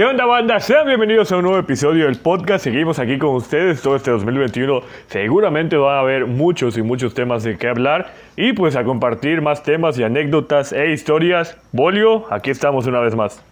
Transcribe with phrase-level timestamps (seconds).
[0.00, 0.58] ¿Qué onda banda?
[0.60, 2.64] Sean bienvenidos a un nuevo episodio del podcast.
[2.64, 4.80] Seguimos aquí con ustedes todo este 2021.
[5.08, 9.42] Seguramente va a haber muchos y muchos temas de qué hablar y pues a compartir
[9.42, 11.58] más temas y anécdotas e historias.
[11.72, 13.42] Bolio, aquí estamos una vez más.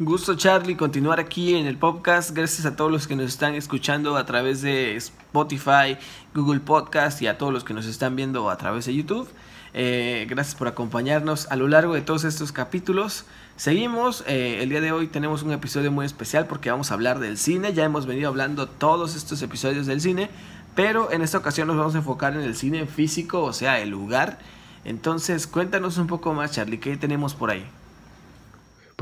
[0.00, 2.32] Gusto Charlie continuar aquí en el podcast.
[2.32, 5.98] Gracias a todos los que nos están escuchando a través de Spotify,
[6.34, 9.28] Google Podcast y a todos los que nos están viendo a través de YouTube.
[9.72, 13.24] Eh, gracias por acompañarnos a lo largo de todos estos capítulos.
[13.56, 17.18] Seguimos, eh, el día de hoy tenemos un episodio muy especial porque vamos a hablar
[17.18, 20.30] del cine, ya hemos venido hablando todos estos episodios del cine,
[20.74, 23.90] pero en esta ocasión nos vamos a enfocar en el cine físico, o sea, el
[23.90, 24.38] lugar.
[24.84, 27.64] Entonces, cuéntanos un poco más, Charlie, ¿qué tenemos por ahí?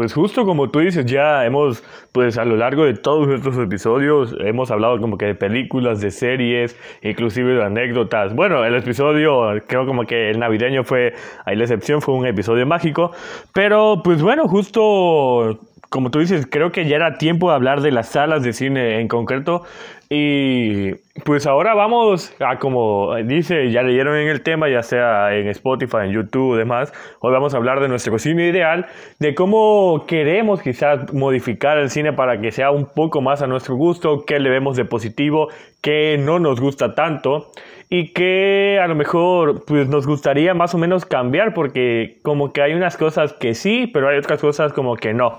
[0.00, 4.34] Pues justo como tú dices, ya hemos, pues a lo largo de todos estos episodios,
[4.40, 8.34] hemos hablado como que de películas, de series, inclusive de anécdotas.
[8.34, 11.12] Bueno, el episodio, creo como que el navideño fue,
[11.44, 13.12] ahí la excepción, fue un episodio mágico.
[13.52, 17.90] Pero pues bueno, justo como tú dices, creo que ya era tiempo de hablar de
[17.90, 19.64] las salas de cine en concreto.
[20.12, 20.94] Y
[21.24, 25.98] pues ahora vamos a, como dice, ya leyeron en el tema, ya sea en Spotify,
[26.06, 26.92] en YouTube, demás.
[27.20, 28.86] Hoy vamos a hablar de nuestro cine ideal,
[29.20, 33.76] de cómo queremos quizás modificar el cine para que sea un poco más a nuestro
[33.76, 35.48] gusto, qué le vemos de positivo,
[35.80, 37.52] qué no nos gusta tanto
[37.88, 42.62] y que a lo mejor pues nos gustaría más o menos cambiar porque como que
[42.62, 45.38] hay unas cosas que sí, pero hay otras cosas como que no.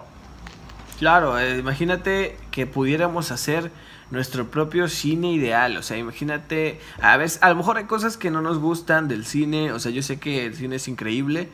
[0.98, 3.70] Claro, eh, imagínate que pudiéramos hacer
[4.12, 8.30] nuestro propio cine ideal, o sea, imagínate, a veces, a lo mejor hay cosas que
[8.30, 11.48] no nos gustan del cine, o sea, yo sé que el cine es increíble,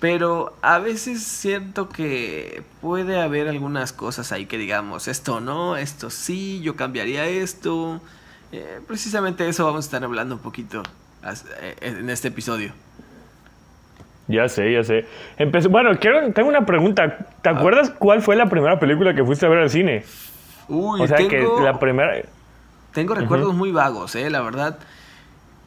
[0.00, 6.10] pero a veces siento que puede haber algunas cosas ahí que digamos, esto no, esto
[6.10, 8.00] sí, yo cambiaría esto,
[8.52, 10.82] eh, precisamente eso vamos a estar hablando un poquito
[11.62, 12.72] eh, en este episodio.
[14.26, 15.06] Ya sé, ya sé.
[15.68, 17.18] Bueno, quiero, tengo una pregunta.
[17.42, 17.52] ¿Te ah.
[17.52, 20.04] acuerdas cuál fue la primera película que fuiste a ver al cine?
[20.68, 22.14] Uy, o sea, que la primera...
[22.92, 24.78] Tengo recuerdos muy vagos, eh, la verdad.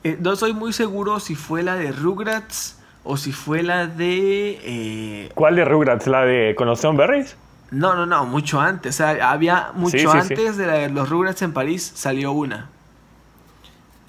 [0.03, 4.59] Eh, no soy muy seguro si fue la de Rugrats o si fue la de...
[4.63, 5.31] Eh...
[5.35, 6.07] ¿Cuál de Rugrats?
[6.07, 7.35] ¿La de con los Berries?
[7.71, 8.95] No, no, no, mucho antes.
[8.95, 12.69] O sea, había mucho antes de los Rugrats en París salió una.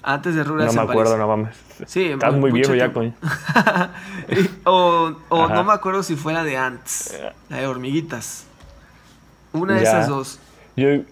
[0.01, 1.55] Antes de Rugrats No me acuerdo, no mames.
[1.85, 3.13] Sí, Estás muy viejo ya, coño.
[4.63, 7.17] o o no me acuerdo si fue la de Ants,
[7.49, 8.45] la de hormiguitas.
[9.51, 10.39] Una de esas dos.
[10.79, 11.03] Yo,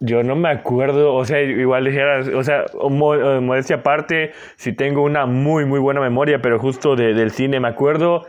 [0.00, 5.02] yo no me acuerdo, o sea, igual dijeras, o sea, eh, modestia aparte, si tengo
[5.02, 8.24] una muy, muy buena memoria, pero justo del cine me acuerdo.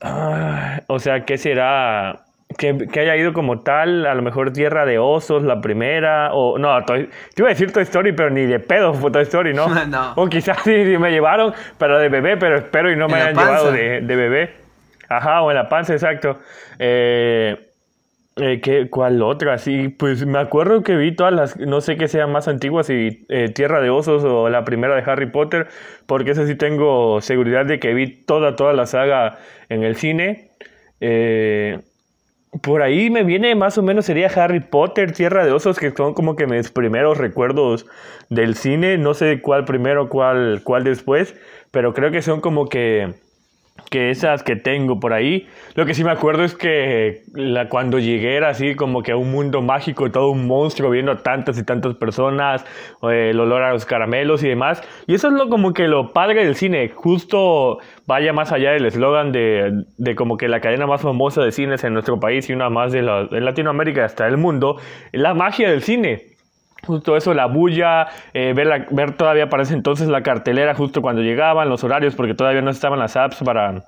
[0.00, 2.26] Ah, o sea, ¿qué será?
[2.56, 6.84] que, haya ido como tal, a lo mejor Tierra de Osos, la primera, o no,
[6.84, 9.68] te iba a decir Toy Story, pero ni de pedo fue Toy Story, ¿no?
[9.86, 10.12] no.
[10.16, 13.72] O quizás sí, me llevaron, pero de bebé, pero espero y no me hayan llevado
[13.72, 14.54] de, de, bebé.
[15.08, 16.38] Ajá, o en la panza, exacto.
[16.78, 17.65] Eh,
[18.36, 19.58] eh, ¿qué, ¿Cuál otra?
[19.58, 23.24] Sí, pues me acuerdo que vi todas las, no sé qué sean más antiguas, y
[23.28, 25.68] eh, Tierra de Osos o la primera de Harry Potter,
[26.06, 29.38] porque esa sí tengo seguridad de que vi toda, toda la saga
[29.68, 30.50] en el cine.
[31.00, 31.80] Eh,
[32.62, 36.14] por ahí me viene más o menos sería Harry Potter, Tierra de Osos, que son
[36.14, 37.86] como que mis primeros recuerdos
[38.30, 38.98] del cine.
[38.98, 41.34] No sé cuál primero, cuál, cuál después,
[41.70, 43.14] pero creo que son como que
[43.90, 45.48] que esas que tengo por ahí.
[45.74, 49.16] Lo que sí me acuerdo es que la, cuando llegué era así como que a
[49.16, 52.64] un mundo mágico, todo un monstruo, viendo tantas y tantas personas,
[53.02, 54.82] eh, el olor a los caramelos y demás.
[55.06, 58.86] Y eso es lo como que lo padre del cine, justo vaya más allá del
[58.86, 62.52] eslogan de, de, como que la cadena más famosa de cines en nuestro país y
[62.52, 64.76] una más de, la, de Latinoamérica hasta el mundo,
[65.12, 66.35] la magia del cine
[66.86, 71.22] justo eso, la bulla, eh, ver, ver todavía para ese entonces la cartelera justo cuando
[71.22, 73.82] llegaban, los horarios, porque todavía no estaban las apps para,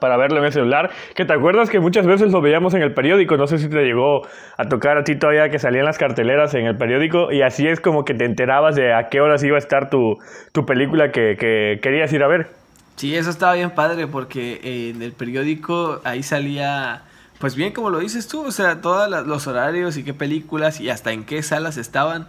[0.00, 0.90] para verlo en el celular.
[1.14, 3.82] Que te acuerdas que muchas veces lo veíamos en el periódico, no sé si te
[3.82, 4.22] llegó
[4.56, 7.80] a tocar a ti todavía que salían las carteleras en el periódico y así es
[7.80, 10.18] como que te enterabas de a qué horas iba a estar tu,
[10.52, 12.48] tu película que, que querías ir a ver.
[12.96, 14.60] Sí, eso estaba bien padre porque
[14.90, 17.02] en el periódico ahí salía
[17.38, 20.90] pues bien, como lo dices tú, o sea, todos los horarios y qué películas y
[20.90, 22.26] hasta en qué salas estaban.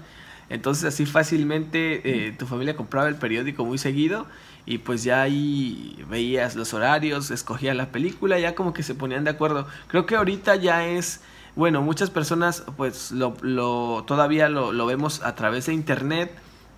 [0.49, 4.27] Entonces así fácilmente eh, tu familia compraba el periódico muy seguido
[4.65, 9.23] y pues ya ahí veías los horarios, escogías la película, ya como que se ponían
[9.23, 9.65] de acuerdo.
[9.87, 11.21] Creo que ahorita ya es,
[11.55, 16.31] bueno, muchas personas pues lo, lo todavía lo, lo vemos a través de internet,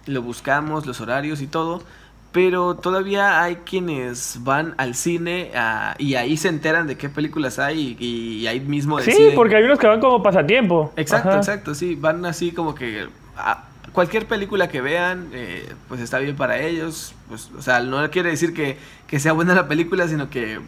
[0.06, 1.84] lo buscamos, los horarios y todo,
[2.32, 7.58] pero todavía hay quienes van al cine ah, y ahí se enteran de qué películas
[7.58, 9.32] hay y, ahí mismo deciden.
[9.32, 10.94] Sí, porque hay unos que van como pasatiempo.
[10.96, 16.20] Exacto, exacto, sí, van así como que ah, cualquier película que vean, eh, pues está
[16.20, 18.78] bien para ellos, pues, o sea, no quiere decir que,
[19.08, 20.60] que sea buena la película, sino que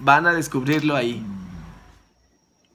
[0.00, 1.24] van a descubrirlo ahí.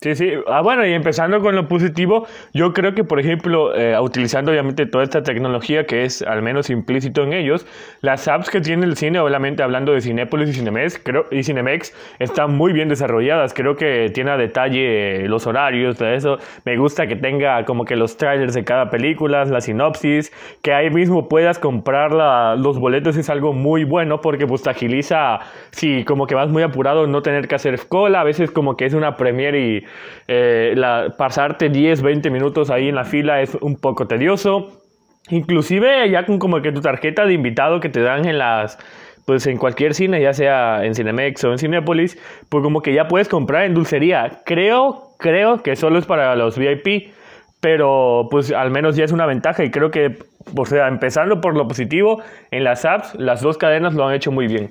[0.03, 0.31] Sí, sí.
[0.47, 2.25] Ah, bueno, y empezando con lo positivo,
[2.55, 6.71] yo creo que, por ejemplo, eh, utilizando obviamente toda esta tecnología que es al menos
[6.71, 7.67] implícito en ellos,
[8.01, 11.93] las apps que tiene el cine, obviamente hablando de Cinépolis y Cinemex, creo, y Cinemex,
[12.17, 13.53] están muy bien desarrolladas.
[13.53, 16.39] Creo que tiene a detalle los horarios, todo eso.
[16.65, 20.31] Me gusta que tenga como que los trailers de cada película, la sinopsis,
[20.63, 22.11] que ahí mismo puedas comprar
[22.57, 26.63] los boletos es algo muy bueno porque pues te agiliza, si como que vas muy
[26.63, 29.85] apurado, no tener que hacer cola, a veces como que es una premiere y
[30.27, 30.75] eh,
[31.17, 34.81] pasarte 10, 20 minutos ahí en la fila es un poco tedioso.
[35.29, 38.77] Inclusive ya con como que tu tarjeta de invitado que te dan en las
[39.25, 42.17] pues en cualquier cine, ya sea en Cinemex o en Cinepolis,
[42.49, 44.41] pues como que ya puedes comprar en dulcería.
[44.45, 47.13] Creo, creo que solo es para los VIP,
[47.59, 50.17] pero pues al menos ya es una ventaja y creo que,
[50.55, 54.31] o sea, empezando por lo positivo, en las apps las dos cadenas lo han hecho
[54.31, 54.69] muy bien.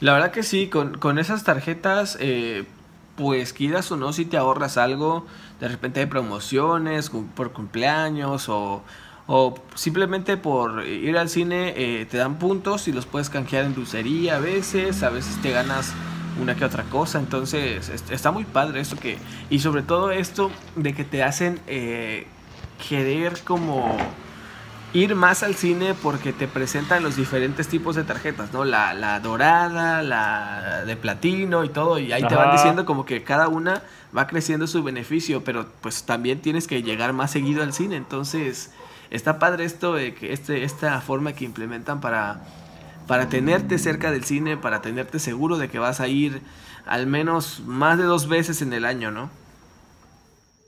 [0.00, 2.64] La verdad que sí, con, con esas tarjetas eh,
[3.16, 5.26] pues quieras o no, si te ahorras algo,
[5.60, 8.82] de repente hay promociones por cumpleaños o,
[9.26, 13.74] o simplemente por ir al cine eh, te dan puntos y los puedes canjear en
[13.74, 15.92] dulcería a veces, a veces te ganas
[16.40, 19.18] una que otra cosa, entonces está muy padre esto que,
[19.50, 22.26] y sobre todo esto de que te hacen eh,
[22.88, 23.96] querer como
[24.94, 28.64] ir más al cine porque te presentan los diferentes tipos de tarjetas, ¿no?
[28.64, 33.24] La, la dorada, la de platino y todo, y ahí te van diciendo como que
[33.24, 33.82] cada una
[34.16, 38.72] va creciendo su beneficio, pero pues también tienes que llegar más seguido al cine, entonces
[39.10, 42.42] está padre esto de que este, esta forma que implementan para,
[43.08, 46.40] para tenerte cerca del cine, para tenerte seguro de que vas a ir
[46.86, 49.28] al menos más de dos veces en el año, ¿no?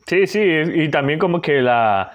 [0.07, 2.13] Sí, sí, y también como que la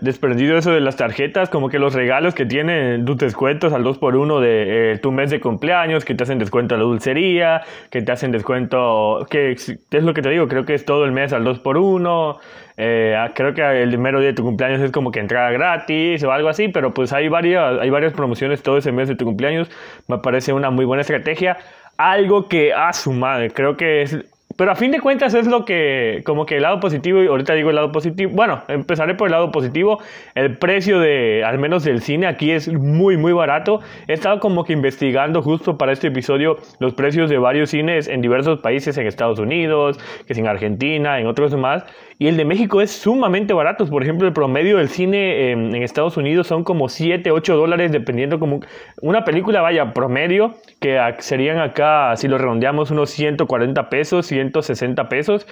[0.00, 4.40] desprendido eso de las tarjetas, como que los regalos que tienen tus descuentos al 2x1
[4.40, 8.12] de eh, tu mes de cumpleaños, que te hacen descuento a la dulcería, que te
[8.12, 11.44] hacen descuento, que es lo que te digo, creo que es todo el mes al
[11.44, 12.38] 2x1,
[12.76, 16.24] eh, ah, creo que el primero día de tu cumpleaños es como que entrada gratis
[16.24, 19.24] o algo así, pero pues hay varias, hay varias promociones todo ese mes de tu
[19.24, 19.70] cumpleaños,
[20.08, 21.58] me parece una muy buena estrategia.
[21.98, 24.24] Algo que, a su madre, creo que es
[24.56, 27.54] pero a fin de cuentas es lo que, como que el lado positivo, y ahorita
[27.54, 30.00] digo el lado positivo, bueno, empezaré por el lado positivo,
[30.34, 33.80] el precio de, al menos del cine aquí es muy, muy barato.
[34.08, 38.20] He estado como que investigando justo para este episodio los precios de varios cines en
[38.20, 41.84] diversos países, en Estados Unidos, que es en Argentina, en otros más,
[42.22, 43.84] y el de México es sumamente barato.
[43.84, 48.38] Por ejemplo, el promedio del cine en, Estados Unidos son como 7, 8 dólares, dependiendo
[48.38, 48.60] como
[49.00, 55.48] una película vaya promedio, que serían acá, si lo redondeamos, unos 140 pesos, 160 pesos.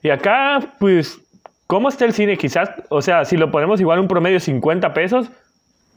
[0.00, 1.20] Y acá, pues,
[1.66, 2.36] ¿cómo está el cine?
[2.38, 5.28] Quizás, o sea, si lo ponemos igual un promedio 50 pesos,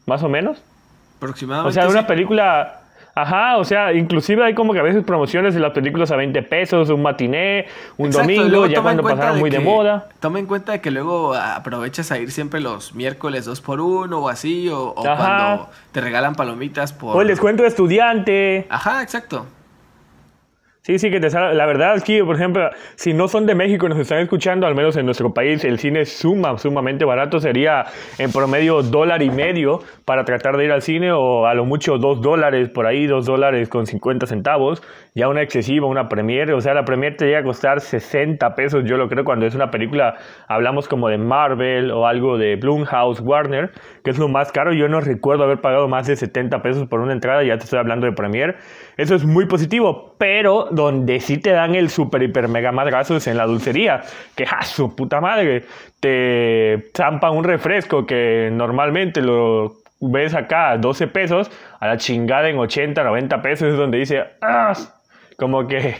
[0.07, 0.59] más o menos.
[1.17, 1.69] Aproximadamente.
[1.69, 2.84] O sea, una película
[3.17, 6.43] Ajá, o sea, inclusive hay como que a veces promociones de las películas a 20
[6.43, 7.65] pesos, un matiné,
[7.95, 10.09] un domingo, ya cuando pasaron muy de moda.
[10.19, 14.19] Toma en cuenta de que luego aprovechas a ir siempre los miércoles 2 por 1
[14.19, 17.15] o así, o, o cuando te regalan palomitas por...
[17.15, 18.67] O el descuento de estudiante.
[18.69, 19.45] Ajá, exacto.
[20.85, 21.55] Sí, sí, que te sale.
[21.55, 24.67] La verdad es que, por ejemplo, si no son de México y nos están escuchando,
[24.67, 27.39] al menos en nuestro país, el cine suma, sumamente barato.
[27.39, 27.85] Sería
[28.19, 31.97] en promedio dólar y medio para tratar de ir al cine, o a lo mucho
[31.97, 34.83] dos dólares por ahí, dos dólares con 50 centavos.
[35.15, 36.53] Ya una excesiva, una premiere.
[36.53, 39.55] O sea, la premiere te llega a costar 60 pesos, yo lo creo, cuando es
[39.55, 40.17] una película,
[40.47, 43.71] hablamos como de Marvel o algo de Blumhouse, Warner,
[44.03, 44.71] que es lo más caro.
[44.71, 47.79] Yo no recuerdo haber pagado más de 70 pesos por una entrada, ya te estoy
[47.79, 48.57] hablando de premiere.
[48.97, 53.27] Eso es muy positivo, pero donde sí te dan el super, hiper, mega madrazo es
[53.27, 54.01] en la dulcería.
[54.35, 55.65] Que, ¡ja, su puta madre!
[55.99, 62.49] Te zampan un refresco que normalmente lo ves acá a 12 pesos, a la chingada
[62.49, 64.73] en 80, 90 pesos es donde dice, ¡ah!
[65.37, 65.95] Como que...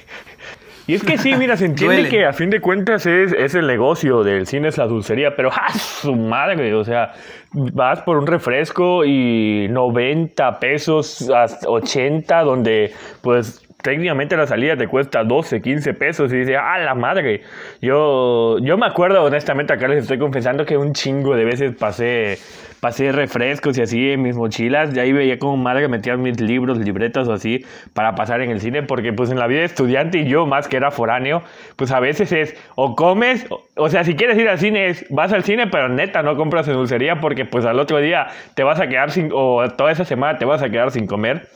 [0.88, 3.66] Y es que sí, mira, se entiende que a fin de cuentas es, es, el
[3.66, 6.76] negocio del cine, es la dulcería, pero ¡ah, su madre!
[6.76, 7.12] O sea,
[7.52, 14.88] vas por un refresco y 90 pesos hasta 80, donde pues técnicamente la salida te
[14.88, 17.42] cuesta 12, 15 pesos y dices, ¡ah, la madre!
[17.82, 22.38] Yo, yo me acuerdo, honestamente, acá les estoy confesando que un chingo de veces pasé,
[22.80, 24.96] pasé refrescos y así en mis mochilas.
[24.96, 28.62] Y ahí veía como madre metía mis libros, libretas o así para pasar en el
[28.62, 31.44] cine, porque pues en la vida de estudiante y yo, más que era foráneo,
[31.76, 35.34] pues a veces es o comes, o, sea, si quieres ir al cine, es, vas
[35.34, 38.80] al cine, pero neta no compras en dulcería porque pues al otro día te vas
[38.80, 41.48] a quedar sin, o toda esa semana te vas a quedar sin comer.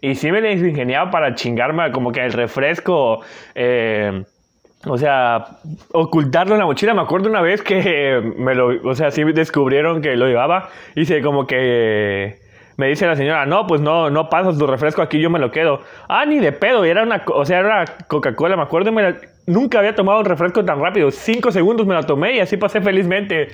[0.00, 3.20] Y sí me he ingeniado para chingarme como que el refresco.
[3.54, 4.24] Eh,
[4.86, 5.44] o sea,
[5.92, 6.94] ocultarlo en la mochila.
[6.94, 10.68] Me acuerdo una vez que me lo, o sea, sí descubrieron que lo llevaba.
[10.94, 12.38] Hice como que
[12.76, 15.50] me dice la señora, no, pues no, no pasas tu refresco aquí, yo me lo
[15.50, 15.80] quedo.
[16.08, 18.90] Ah, ni de pedo, era una, o sea, era Coca-Cola, me acuerdo,
[19.46, 21.10] nunca había tomado un refresco tan rápido.
[21.10, 23.48] Cinco segundos me la tomé y así pasé felizmente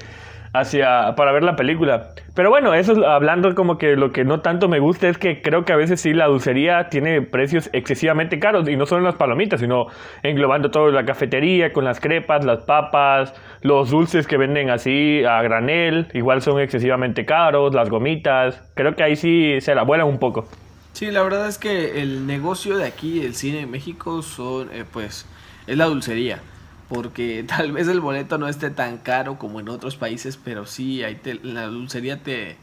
[0.53, 2.15] hacia para ver la película.
[2.35, 5.65] Pero bueno, eso hablando como que lo que no tanto me gusta es que creo
[5.65, 9.17] que a veces sí la dulcería tiene precios excesivamente caros y no solo en las
[9.17, 9.87] palomitas, sino
[10.23, 15.43] englobando todo la cafetería con las crepas, las papas, los dulces que venden así a
[15.43, 18.63] granel, igual son excesivamente caros, las gomitas.
[18.75, 20.49] Creo que ahí sí se la vuelan un poco.
[20.93, 24.85] Sí, la verdad es que el negocio de aquí, el cine en México, son eh,
[24.91, 25.27] pues
[25.67, 26.41] es la dulcería
[26.91, 31.03] porque tal vez el boleto no esté tan caro como en otros países, pero sí,
[31.05, 32.57] ahí te, la dulcería te,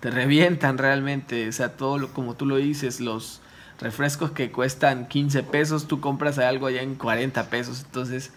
[0.00, 3.42] te revientan realmente, o sea, todo lo, como tú lo dices, los
[3.80, 8.32] refrescos que cuestan 15 pesos, tú compras algo allá en 40 pesos, entonces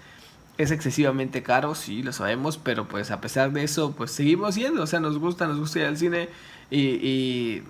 [0.58, 4.82] es excesivamente caro, sí, lo sabemos, pero pues a pesar de eso, pues seguimos yendo,
[4.82, 6.30] o sea, nos gusta, nos gusta ir al cine
[6.72, 7.64] y, y,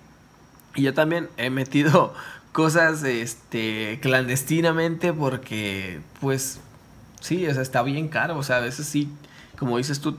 [0.73, 2.13] y yo también he metido
[2.53, 6.61] cosas este clandestinamente porque pues
[7.19, 8.37] Sí, o sea, está bien caro.
[8.37, 9.09] O sea, a veces sí,
[9.57, 10.17] como dices tú,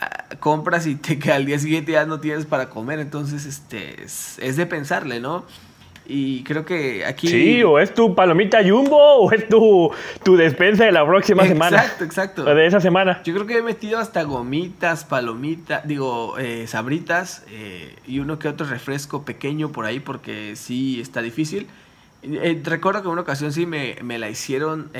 [0.00, 3.00] ah, compras y te queda al día siguiente ya no tienes para comer.
[3.00, 5.44] Entonces, este, es, de pensarle, ¿no?
[6.04, 7.28] Y creo que aquí.
[7.28, 9.92] Sí, o es tu palomita jumbo o es tu,
[10.24, 11.76] tu despensa de la próxima semana.
[11.76, 12.42] Exacto, exacto.
[12.42, 13.22] O de esa semana.
[13.24, 18.48] Yo creo que he metido hasta gomitas, palomitas, digo, eh, sabritas eh, y uno que
[18.48, 21.68] otro refresco pequeño por ahí porque sí está difícil.
[22.24, 24.90] Eh, recuerdo que en una ocasión sí me, me la hicieron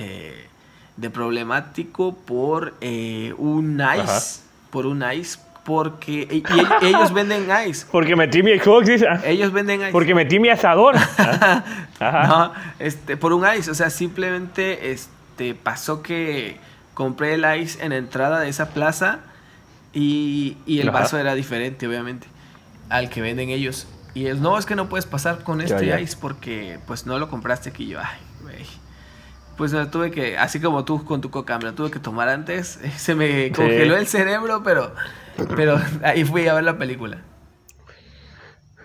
[0.96, 6.42] de problemático por eh, un ice, por un ice, porque y,
[6.84, 7.86] ellos venden ice.
[7.92, 9.20] Porque metí mi Xbox, ah.
[9.24, 9.92] Ellos venden ice.
[9.92, 10.96] Porque metí mi asador.
[12.00, 16.56] No, este, por un ice, o sea, simplemente este pasó que
[16.94, 19.20] compré el ice en la entrada de esa plaza
[19.92, 22.26] y, y el vaso era diferente, obviamente,
[22.88, 23.86] al que venden ellos.
[24.14, 27.30] Y él, no, es que no puedes pasar con este ice porque pues no lo
[27.30, 27.86] compraste aquí.
[27.86, 28.18] Yo, ay,
[29.56, 32.28] pues me tuve que, así como tú con tu coca, me lo tuve que tomar
[32.28, 32.80] antes.
[32.96, 34.92] Se me congeló el cerebro, pero,
[35.56, 37.18] pero ahí fui a ver la película.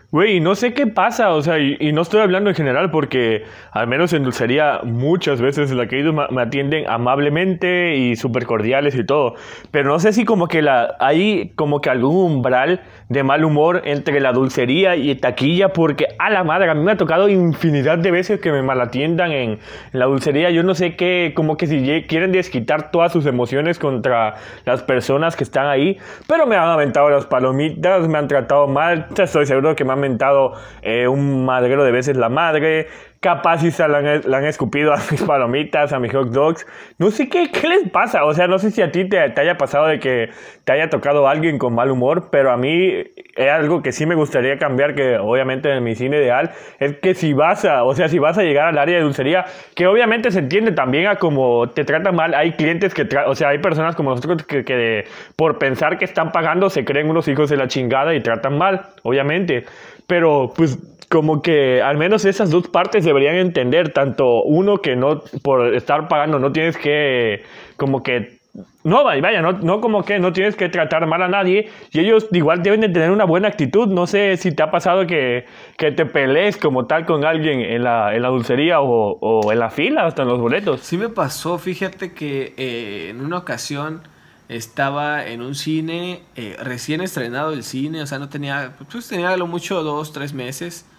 [0.10, 3.44] Güey, no sé qué pasa, o sea, y, no estoy hablando en general porque
[3.74, 8.46] al menos en dulcería muchas veces la que he ido me, atienden amablemente y súper
[8.46, 9.36] cordiales y todo,
[9.70, 13.82] pero no sé si como que la, hay como que algún umbral de mal humor
[13.86, 17.98] entre la dulcería y taquilla porque a la madre, a mí me ha tocado infinidad
[17.98, 19.60] de veces que me malatiendan en, en
[20.00, 24.36] la dulcería, yo no sé qué, como que si quieren desquitar todas sus emociones contra
[24.66, 25.98] las personas que están ahí,
[26.28, 30.00] pero me han aventado las palomitas, me han tratado mal, estoy seguro que me han
[30.00, 32.88] mentado eh, un madrero de veces la madre,
[33.20, 36.66] capaz si se la han, escupido a mis palomitas, a mis hot dogs.
[36.98, 38.26] No sé qué, qué les pasa.
[38.26, 40.30] O sea, no sé si a ti te, haya pasado de que
[40.64, 42.92] te haya tocado alguien con mal humor, pero a mí
[43.36, 47.14] es algo que sí me gustaría cambiar, que obviamente en mi cine ideal, es que
[47.14, 49.46] si vas a, o sea, si vas a llegar al área de dulcería,
[49.76, 53.50] que obviamente se entiende también a como te tratan mal, hay clientes que, o sea,
[53.50, 55.06] hay personas como nosotros que, que
[55.36, 58.88] por pensar que están pagando se creen unos hijos de la chingada y tratan mal,
[59.04, 59.66] obviamente.
[60.08, 60.78] Pero pues
[61.10, 66.08] como que al menos esas dos partes deberían entender, tanto uno que no, por estar
[66.08, 67.44] pagando, no tienes que,
[67.78, 68.38] como que,
[68.84, 72.28] no, vaya, no, no como que no tienes que tratar mal a nadie, y ellos
[72.32, 75.46] igual deben de tener una buena actitud, no sé si te ha pasado que,
[75.78, 79.60] que te pelees como tal con alguien en la, en la dulcería o, o, en
[79.60, 80.82] la fila, hasta en los boletos.
[80.82, 84.02] Sí me pasó, fíjate que eh, en una ocasión
[84.50, 89.36] estaba en un cine, eh, recién estrenado el cine, o sea, no tenía, pues tenía
[89.38, 90.90] lo mucho dos, tres meses,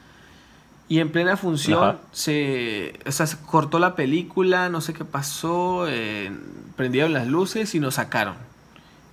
[0.89, 5.87] y en plena función se, o sea, se cortó la película, no sé qué pasó,
[5.87, 6.33] eh,
[6.77, 8.37] prendieron las luces y nos sacaron.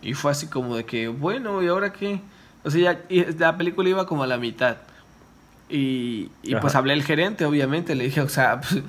[0.02, 2.22] Y fue así como de que, bueno, ¿y ahora qué?
[2.64, 4.78] O sea, ya, la película iba como a la mitad.
[5.68, 8.82] Y, y pues hablé al gerente, obviamente, le dije, o sea, pues,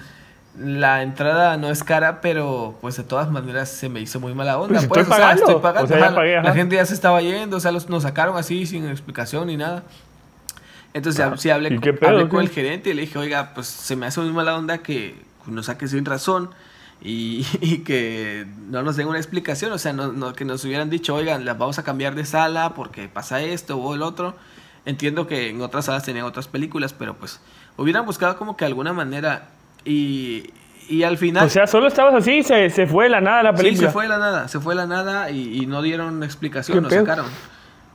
[0.58, 4.58] la entrada no es cara, pero pues de todas maneras se me hizo muy mala
[4.58, 4.74] onda.
[4.86, 6.22] Pues, pues estoy pagando.
[6.42, 9.56] la gente ya se estaba yendo, o sea, los, nos sacaron así sin explicación ni
[9.56, 9.82] nada.
[10.96, 11.78] Entonces ya, sí hablé,
[12.28, 15.14] con el gerente y le dije, oiga, pues se me hace muy mala onda que
[15.46, 16.48] nos saque sin razón
[17.02, 17.44] y,
[17.84, 21.58] que no nos den una explicación, o sea, no, que nos hubieran dicho, oigan, las
[21.58, 24.36] vamos a cambiar de sala porque pasa esto o el otro.
[24.86, 27.40] Entiendo que en otras salas tenían otras películas, pero pues
[27.76, 29.48] hubieran buscado como que alguna manera
[29.84, 30.50] y,
[30.88, 31.44] y al final...
[31.44, 33.80] O sea, solo estabas así, se, se fue de la nada la película.
[33.80, 36.82] Sí, se fue de la nada, se fue de la nada y, no dieron explicación,
[36.84, 37.26] nos sacaron.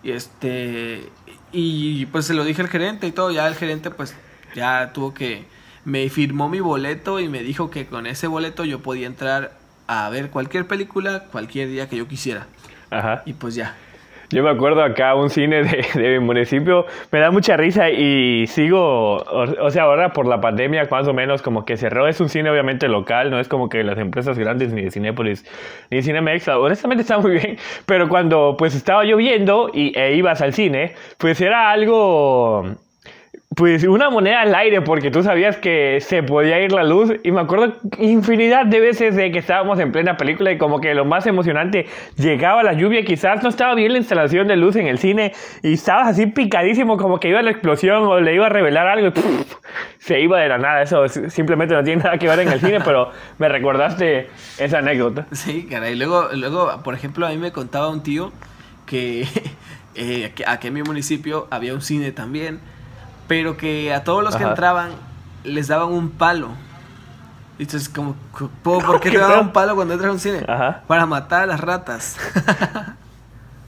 [0.03, 1.09] Y este
[1.51, 4.15] y pues se lo dije al gerente y todo, ya el gerente pues
[4.55, 5.45] ya tuvo que,
[5.85, 9.53] me firmó mi boleto y me dijo que con ese boleto yo podía entrar
[9.87, 12.47] a ver cualquier película cualquier día que yo quisiera.
[12.89, 13.23] Ajá.
[13.25, 13.75] Y pues ya.
[14.31, 18.47] Yo me acuerdo acá un cine de, de, mi municipio, me da mucha risa y
[18.47, 22.29] sigo, o, sea, ahora por la pandemia más o menos como que cerró, es un
[22.29, 25.45] cine obviamente local, no es como que las empresas grandes ni de Cinépolis
[25.89, 30.41] ni de Cinemex, honestamente está muy bien, pero cuando pues estaba lloviendo y, e ibas
[30.41, 32.77] al cine, pues era algo
[33.55, 37.31] pues una moneda al aire porque tú sabías que se podía ir la luz y
[37.31, 41.03] me acuerdo infinidad de veces de que estábamos en plena película y como que lo
[41.03, 44.99] más emocionante llegaba la lluvia, quizás no estaba bien la instalación de luz en el
[44.99, 48.87] cine y estabas así picadísimo como que iba la explosión o le iba a revelar
[48.87, 49.11] algo y
[49.99, 52.79] se iba de la nada, eso simplemente no tiene nada que ver en el cine,
[52.85, 54.29] pero me recordaste
[54.59, 55.27] esa anécdota.
[55.33, 58.31] Sí, caray, luego, luego por ejemplo a mí me contaba un tío
[58.85, 59.27] que
[59.95, 62.61] eh, aquí en mi municipio había un cine también
[63.31, 64.89] pero que a todos los que entraban
[65.45, 66.49] les daban un palo.
[67.57, 68.17] Y entonces, como,
[68.61, 70.45] ¿por qué te daban un palo cuando entras a un cine?
[70.85, 72.17] Para matar a las ratas.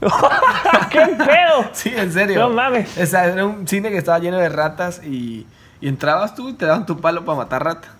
[0.90, 1.64] ¡Qué pedo!
[1.72, 2.40] Sí, en serio.
[2.40, 2.94] No mames.
[2.98, 5.46] O sea, era un cine que estaba lleno de ratas y,
[5.80, 7.90] y entrabas tú y te daban tu palo para matar ratas.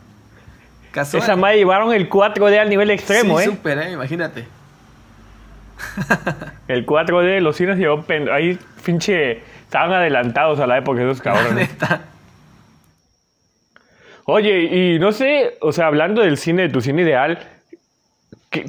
[1.14, 3.46] Esa madre llevaron el 4D al nivel extremo, sí, ¿eh?
[3.46, 3.92] súper, ¿eh?
[3.92, 4.46] Imagínate.
[6.68, 8.04] el 4D, los cines llevó...
[8.30, 11.68] Ahí, pinche Estaban adelantados a la época esos cabrones.
[14.24, 17.40] Oye, y no sé, o sea, hablando del cine, de tu cine ideal,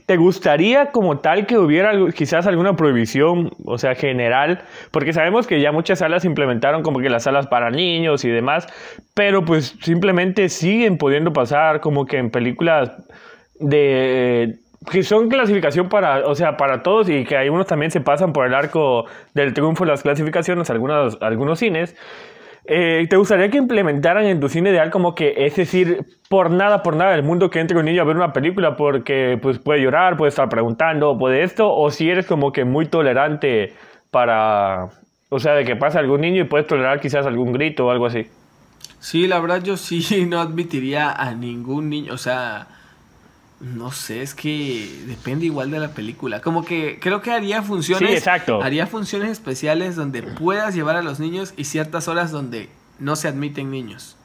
[0.08, 4.64] ¿te gustaría como tal que hubiera quizás alguna prohibición, o sea, general?
[4.90, 8.66] Porque sabemos que ya muchas salas implementaron como que las salas para niños y demás,
[9.14, 12.92] pero pues simplemente siguen pudiendo pasar como que en películas
[13.60, 14.58] de
[14.92, 18.46] que son clasificación para, o sea, para todos y que algunos también se pasan por
[18.46, 21.96] el arco del triunfo las clasificaciones, algunos, algunos cines.
[22.68, 26.82] Eh, ¿Te gustaría que implementaran en tu cine ideal como que, es decir, por nada,
[26.82, 29.82] por nada del mundo que entre un niño a ver una película porque pues puede
[29.82, 33.74] llorar, puede estar preguntando, puede esto, o si eres como que muy tolerante
[34.10, 34.90] para,
[35.30, 38.08] o sea, de que pasa algún niño y puedes tolerar quizás algún grito o algo
[38.08, 38.26] así?
[39.00, 42.68] Sí, la verdad yo sí no admitiría a ningún niño, o sea,
[43.60, 46.42] no sé, es que depende igual de la película.
[46.42, 48.10] Como que creo que haría funciones.
[48.10, 48.62] Sí, exacto.
[48.62, 53.28] Haría funciones especiales donde puedas llevar a los niños y ciertas horas donde no se
[53.28, 54.18] admiten niños.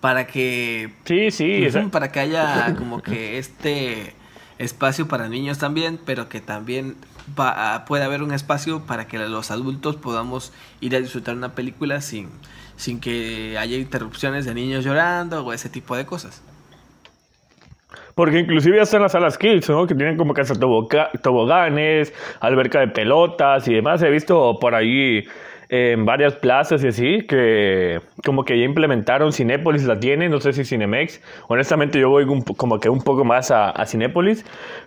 [0.00, 0.92] Para que.
[1.04, 1.66] Sí, sí.
[1.90, 4.14] para que haya como que este
[4.58, 6.96] espacio para niños también, pero que también
[7.38, 12.00] va, pueda haber un espacio para que los adultos podamos ir a disfrutar una película
[12.00, 12.28] sin,
[12.76, 16.42] sin que haya interrupciones de niños llorando o ese tipo de cosas.
[18.18, 19.86] Porque inclusive ya están las salas kids, ¿no?
[19.86, 24.02] Que tienen como casa toboganes, alberca de pelotas y demás.
[24.02, 25.24] He visto por ahí
[25.68, 30.52] en varias plazas y así, que como que ya implementaron Cinépolis, la tiene, no sé
[30.52, 31.22] si Cinemex.
[31.46, 32.26] Honestamente yo voy
[32.56, 34.44] como que un poco más a, a Cinépolis,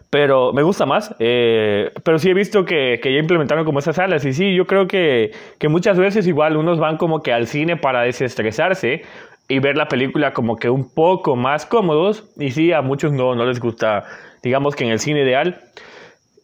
[0.09, 1.15] pero me gusta más.
[1.19, 4.25] Eh, pero sí he visto que, que, ya implementaron como esas salas.
[4.25, 7.77] Y sí, yo creo que, que muchas veces igual unos van como que al cine
[7.77, 9.03] para desestresarse
[9.51, 12.23] y ver la película como que un poco más cómodos.
[12.37, 14.05] Y sí, a muchos no, no les gusta,
[14.41, 15.59] digamos que en el cine ideal.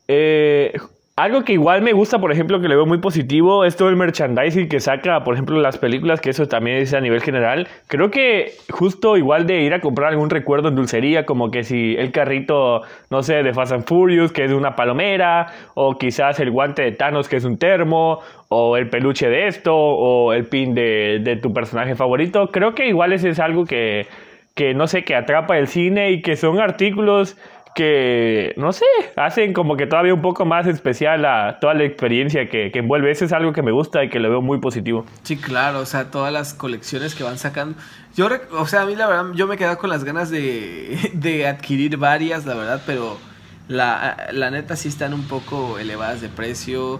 [0.10, 0.74] Eh,
[1.17, 3.95] algo que igual me gusta, por ejemplo, que le veo muy positivo, es todo el
[3.95, 7.67] merchandising que saca, por ejemplo, las películas, que eso también es a nivel general.
[7.88, 11.95] Creo que justo igual de ir a comprar algún recuerdo en dulcería, como que si
[11.97, 16.51] el carrito, no sé, de Fast and Furious, que es una palomera, o quizás el
[16.51, 20.75] guante de Thanos, que es un termo, o el peluche de esto, o el pin
[20.75, 22.49] de, tu personaje favorito.
[22.49, 24.06] Creo que igual ese es algo que,
[24.53, 27.39] que, no sé, que atrapa el cine y que son artículos
[27.77, 28.85] que, no sé,
[29.15, 33.11] hacen como que todavía un poco más especial a toda la experiencia que, que, envuelve.
[33.11, 35.05] Eso es algo que me gusta y que lo veo muy positivo.
[35.21, 37.77] Sí, claro, o sea, todas las colecciones que van sacando.
[38.15, 41.45] Yo, o sea, a mí la verdad, yo me quedé con las ganas de, de
[41.45, 43.19] adquirir varias, la verdad, pero
[43.67, 46.99] la, la neta sí están un poco elevadas de precio.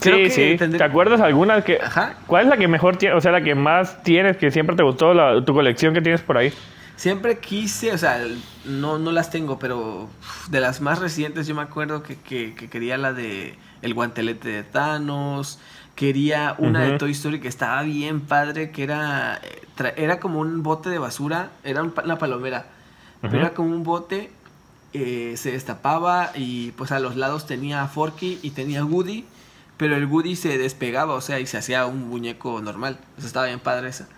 [0.00, 0.68] Creo sí, sí.
[0.76, 1.78] ¿Te acuerdas alguna que...
[1.80, 2.16] Ajá.
[2.26, 4.82] ¿Cuál es la que mejor tiene, o sea, la que más tienes, que siempre te
[4.82, 6.52] gustó, la, tu colección que tienes por ahí?
[6.96, 8.26] Siempre quise, o sea,
[8.64, 10.08] no, no las tengo, pero
[10.48, 14.62] de las más recientes yo me acuerdo que, que, quería la de El guantelete de
[14.62, 15.58] Thanos,
[15.94, 19.40] quería una de Toy Story que estaba bien padre, que era,
[19.96, 22.66] era como un bote de basura, era una palomera,
[23.20, 24.30] pero era como un bote,
[24.94, 29.26] eh, se destapaba y pues a los lados tenía Forky y tenía Woody,
[29.76, 33.26] pero el Woody se despegaba, o sea, y se hacía un muñeco normal, o sea,
[33.26, 34.08] estaba bien padre esa.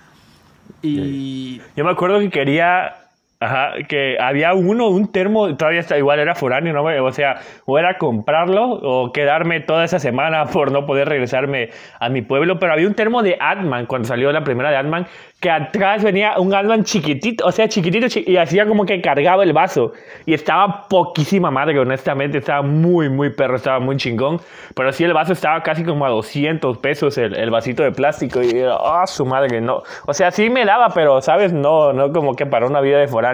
[0.82, 1.60] Y...
[1.76, 2.94] Yo me acuerdo que quería
[3.40, 6.82] Ajá, que había uno, un termo, todavía está igual, era foráneo, ¿no?
[7.04, 11.70] O sea, o era comprarlo o quedarme toda esa semana por no poder regresarme
[12.00, 15.06] a mi pueblo, pero había un termo de Atman, cuando salió la primera de Atman,
[15.40, 19.52] que atrás venía un Atman chiquitito, o sea, chiquitito, y hacía como que cargaba el
[19.52, 19.92] vaso,
[20.26, 24.40] y estaba poquísima madre, honestamente, estaba muy, muy perro, estaba muy chingón,
[24.74, 28.42] pero sí el vaso estaba casi como a 200 pesos el, el vasito de plástico,
[28.42, 31.52] y ah, su madre, no, o sea, sí me daba, pero, ¿sabes?
[31.52, 33.27] No, no como que para una vida de foráneo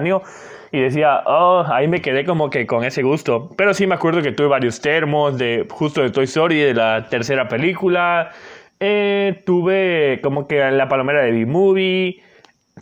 [0.74, 3.48] y decía, oh, ahí me quedé como que con ese gusto.
[3.56, 7.08] Pero sí me acuerdo que tuve varios termos de justo de Toy Story, de la
[7.08, 8.32] tercera película.
[8.80, 12.22] Eh, tuve como que la palomera de B-Movie.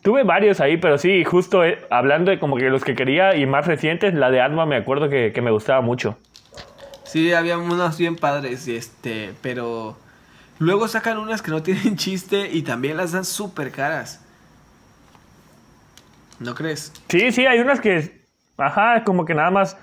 [0.01, 3.45] Tuve varios ahí, pero sí, justo eh, hablando de como que los que quería y
[3.45, 6.17] más recientes, la de Alma me acuerdo que, me gustaba mucho.
[7.05, 9.99] Sí, había unas bien padres, este, pero
[10.59, 14.25] luego sacan unas que no tienen chiste y también las dan súper caras.
[16.43, 16.93] ¿No crees?
[17.09, 18.13] Sí, sí, hay unas que,
[18.57, 19.77] ajá, como que nada más,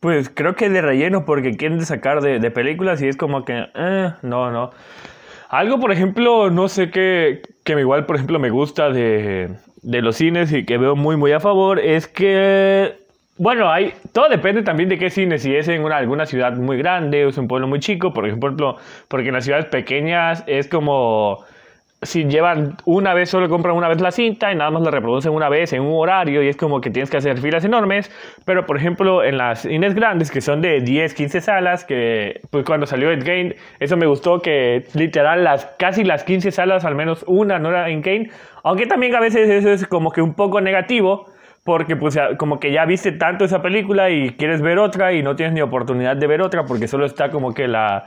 [0.00, 4.12] pues creo que de relleno porque quieren sacar de, películas y es como que, eh,
[4.22, 4.70] no, no.
[5.48, 9.50] Algo, por ejemplo, no sé qué, que igual, por ejemplo, me gusta de,
[9.82, 13.06] de los cines y que veo muy, muy a favor, es que
[13.38, 16.78] bueno, hay, todo depende también de qué cine, si es en una, alguna ciudad muy
[16.78, 20.68] grande o es un pueblo muy chico, por ejemplo, porque en las ciudades pequeñas es
[20.68, 21.44] como
[22.06, 25.32] si llevan una vez, solo compran una vez la cinta y nada más la reproducen
[25.32, 28.10] una vez en un horario y es como que tienes que hacer filas enormes,
[28.44, 32.64] pero por ejemplo en las cines grandes que son de 10, 15 salas, que pues
[32.64, 37.24] cuando salió Endgame, eso me gustó que literal las casi las 15 salas, al menos
[37.26, 38.30] una no era Endgame,
[38.62, 41.26] aunque también a veces eso es como que un poco negativo,
[41.66, 45.34] porque pues como que ya viste tanto esa película y quieres ver otra y no
[45.34, 48.06] tienes ni oportunidad de ver otra porque solo está como que la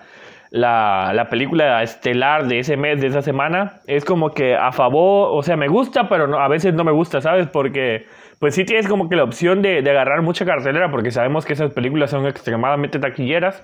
[0.52, 5.30] la, la, película estelar de ese mes, de esa semana, es como que a favor,
[5.32, 7.48] o sea, me gusta, pero no, a veces no me gusta, ¿sabes?
[7.48, 8.06] Porque
[8.40, 11.54] pues sí tienes como que la opción de, de agarrar mucha cartelera, porque sabemos que
[11.54, 13.64] esas películas son extremadamente taquilleras,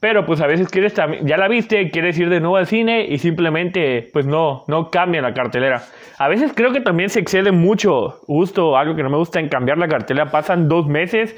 [0.00, 3.18] pero pues a veces quieres ya la viste, quieres ir de nuevo al cine y
[3.18, 5.82] simplemente pues no, no cambia la cartelera.
[6.18, 9.48] A veces creo que también se excede mucho gusto, algo que no me gusta en
[9.48, 11.36] cambiar la cartelera, pasan dos meses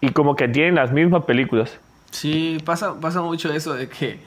[0.00, 1.80] y como que tienen las mismas películas.
[2.10, 4.20] Sí, pasa, pasa mucho eso de que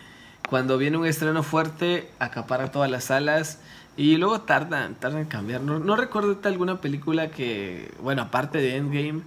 [0.50, 3.60] cuando viene un estreno fuerte acapara todas las salas
[3.96, 5.62] y luego tardan, tardan en cambiar.
[5.62, 9.22] No, recuerdo alguna película que, bueno, aparte de Endgame,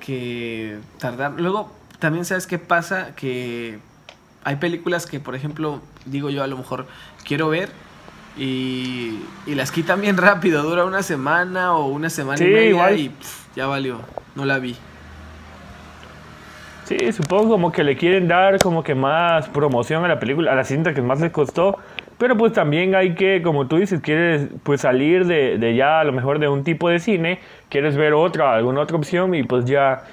[0.00, 1.40] que tardar.
[1.40, 3.78] Luego también sabes qué pasa, que
[4.44, 6.86] hay películas que, por ejemplo, digo yo a lo mejor
[7.24, 7.70] quiero ver
[8.36, 13.14] y, y las quitan bien rápido, dura una semana o una semana y media y
[13.54, 14.00] ya valió,
[14.34, 14.76] no la vi.
[16.86, 20.54] Sí, supongo como que le quieren dar como que más promoción a la película, a
[20.54, 21.78] la cinta que más les costó.
[22.16, 26.12] Pero pues también hay que, como tú dices, quieres pues salir de, ya a lo
[26.12, 30.04] mejor de un tipo de cine, quieres ver otra, alguna otra opción y pues ya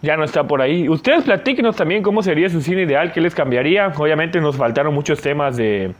[0.00, 0.88] ya no está por ahí.
[0.88, 3.88] Ustedes platíquenos también cómo sería su cine ideal, qué les cambiaría.
[3.88, 5.92] Obviamente nos faltaron muchos temas de,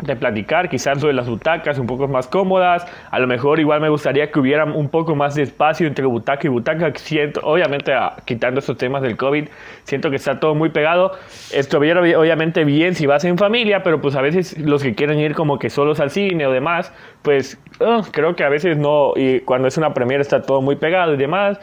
[0.00, 2.86] de platicar, quizás sobre las butacas un poco más cómodas.
[3.10, 6.46] A lo mejor igual me gustaría que hubiera un poco más de espacio entre butaca
[6.46, 6.92] y butaca.
[6.96, 9.48] Siento, obviamente, ah, quitando estos temas del COVID,
[9.84, 11.12] siento que está todo muy pegado.
[11.52, 15.34] Estuviera obviamente bien si vas en familia, pero pues a veces los que quieren ir
[15.34, 19.12] como que solos al cine o demás, pues ah, creo que a veces no.
[19.16, 21.58] Y cuando es una premiere está todo muy pegado y demás.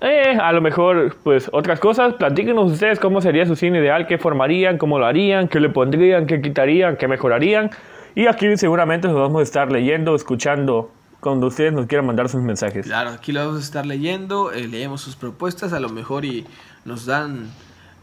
[0.00, 2.14] Eh, a lo mejor, pues otras cosas.
[2.14, 6.26] Platíquenos ustedes cómo sería su cine ideal, qué formarían, cómo lo harían, qué le pondrían,
[6.26, 7.70] qué quitarían, qué mejorarían.
[8.14, 12.42] Y aquí seguramente nos vamos a estar leyendo, escuchando cuando ustedes nos quieran mandar sus
[12.42, 12.86] mensajes.
[12.86, 16.46] Claro, aquí lo vamos a estar leyendo, eh, leemos sus propuestas, a lo mejor y
[16.84, 17.50] nos dan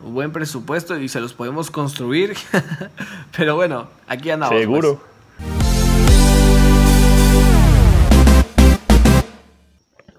[0.02, 2.36] un buen presupuesto y se los podemos construir.
[3.38, 4.66] Pero bueno, aquí andamos.
[4.66, 5.75] Pues.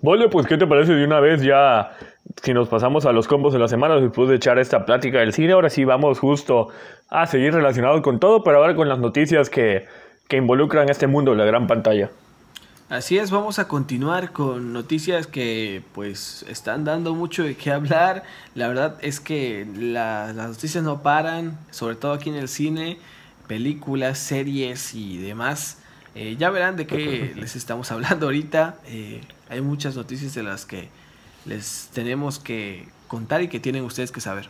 [0.03, 1.97] Vale, pues ¿qué te parece de una vez ya
[2.43, 5.33] si nos pasamos a los combos de la semana después de echar esta plática del
[5.33, 5.53] cine?
[5.53, 6.69] Ahora sí vamos justo
[7.09, 9.87] a seguir relacionados con todo, pero ahora con las noticias que,
[10.29, 12.11] que involucran este mundo de la gran pantalla.
[12.89, 18.23] Así es, vamos a continuar con noticias que pues están dando mucho de qué hablar.
[18.55, 22.99] La verdad es que las noticias no paran, sobre todo aquí en el cine,
[23.49, 25.79] películas, series y demás.
[26.17, 28.77] Eh, ya verán de qué les estamos hablando ahorita.
[28.89, 30.89] Eh, hay muchas noticias de las que
[31.45, 34.49] les tenemos que contar y que tienen ustedes que saber.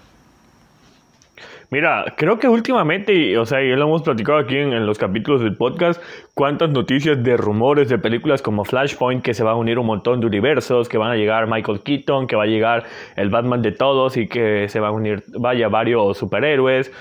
[1.69, 5.57] Mira, creo que últimamente, o sea, ya lo hemos platicado aquí en, los capítulos del
[5.57, 6.01] podcast,
[6.33, 10.21] cuántas noticias de rumores de películas como Flashpoint, que se va a unir un montón
[10.21, 12.85] de universos, que van a llegar Michael Keaton, que va a llegar
[13.17, 16.93] el Batman de todos y que se va a unir, vaya, varios superhéroes.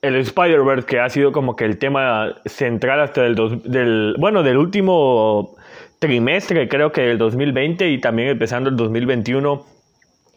[0.00, 3.34] El Spider-Verse, que ha sido como que el tema central hasta el
[3.64, 5.56] del, bueno, del último
[5.98, 9.64] trimestre, creo que del 2020 y también empezando el 2021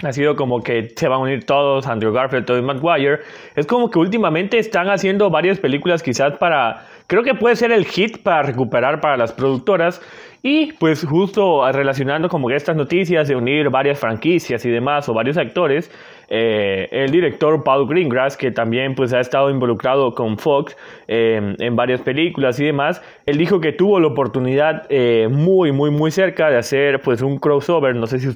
[0.03, 3.19] ha sido como que se van a unir todos, Andrew Garfield, Tobey Maguire.
[3.55, 7.85] Es como que últimamente están haciendo varias películas quizás para, creo que puede ser el
[7.85, 10.01] hit para recuperar para las productoras.
[10.43, 15.37] Y pues justo relacionando como estas noticias de unir varias franquicias y demás o varios
[15.37, 15.91] actores,
[16.33, 20.75] eh, el director Paul Greengrass, que también pues ha estado involucrado con Fox
[21.07, 25.91] eh, en varias películas y demás, él dijo que tuvo la oportunidad eh, muy, muy,
[25.91, 28.29] muy cerca de hacer pues un crossover, no sé si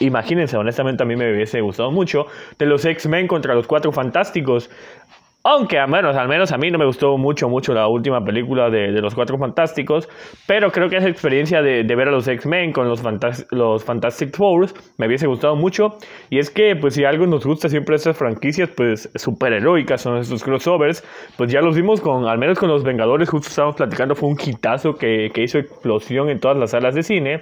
[0.00, 2.26] imagínense, honestamente a mí me hubiese gustado mucho,
[2.58, 4.70] de los X-Men contra los Cuatro Fantásticos.
[5.44, 8.70] Aunque al menos, al menos a mí no me gustó mucho, mucho la última película
[8.70, 10.08] de, Los Cuatro Fantásticos,
[10.46, 13.02] pero creo que esa experiencia de, ver a los X-Men con los,
[13.50, 15.96] los Fantastic Four me hubiese gustado mucho.
[16.30, 20.44] Y es que, pues si algo nos gusta siempre estas franquicias, pues superheroicas son estos
[20.44, 21.02] crossovers,
[21.36, 24.38] pues ya los vimos con, al menos con los Vengadores, justo estábamos platicando, fue un
[24.40, 27.40] hitazo que, que hizo explosión en todas las salas de cine.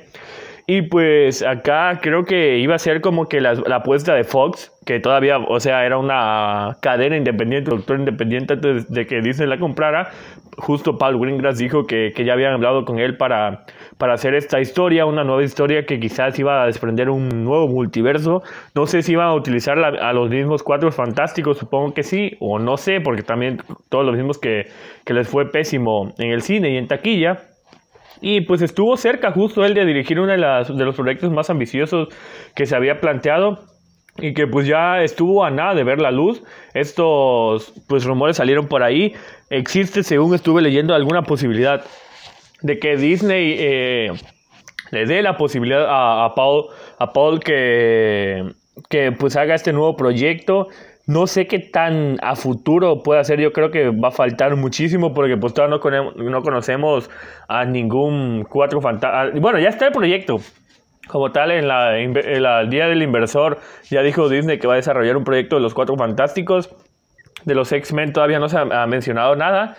[0.66, 5.00] Y pues acá creo que iba a ser como que la, apuesta de Fox, que
[5.00, 10.10] todavía, o sea, era una cadena independiente, doctor independiente antes de que Disney la comprara.
[10.56, 13.64] Justo Paul Greengrass dijo que, que ya habían hablado con él para,
[14.00, 18.42] para hacer esta historia, una nueva historia que quizás iba a desprender un nuevo multiverso.
[18.74, 22.58] No sé si iban a utilizar a los mismos cuatro fantásticos, supongo que sí, o
[22.58, 24.68] no sé, porque también todos los mismos que,
[25.04, 27.49] que les fue pésimo en el cine y en taquilla.
[28.20, 32.08] Y pues estuvo cerca justo él de dirigir uno de, de los proyectos más ambiciosos
[32.54, 33.58] que se había planteado
[34.18, 36.42] y que pues ya estuvo a nada de ver la luz.
[36.74, 39.14] Estos pues rumores salieron por ahí.
[39.48, 41.84] Existe, según estuve leyendo, alguna posibilidad
[42.62, 44.12] de que Disney eh,
[44.90, 46.66] le dé la posibilidad a, a, Paul,
[46.98, 48.52] a Paul que,
[48.88, 50.68] que pues haga este nuevo proyecto
[51.10, 53.40] no sé qué tan a futuro puede ser.
[53.40, 57.10] Yo creo que va a faltar muchísimo porque pues todavía no, conocemos
[57.48, 59.40] a ningún cuatro fantasmas.
[59.40, 60.38] Bueno, ya está el proyecto.
[61.08, 62.12] Como tal, en la, en
[62.70, 63.58] Día del Inversor
[63.90, 66.70] ya dijo Disney que va a desarrollar un proyecto de los Cuatro Fantásticos.
[67.44, 69.76] De los X-Men todavía no se ha, mencionado nada.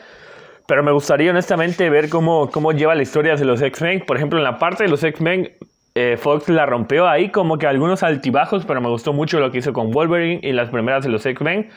[0.67, 4.03] Pero me gustaría honestamente ver cómo, cómo lleva la historia de los X-Men.
[4.05, 5.49] Por ejemplo, en la parte de los X-Men
[5.93, 9.57] eh, Fox la rompió ahí como que algunos altibajos, pero me gustó mucho lo que
[9.57, 11.69] hizo con Wolverine y las primeras de los X-Men.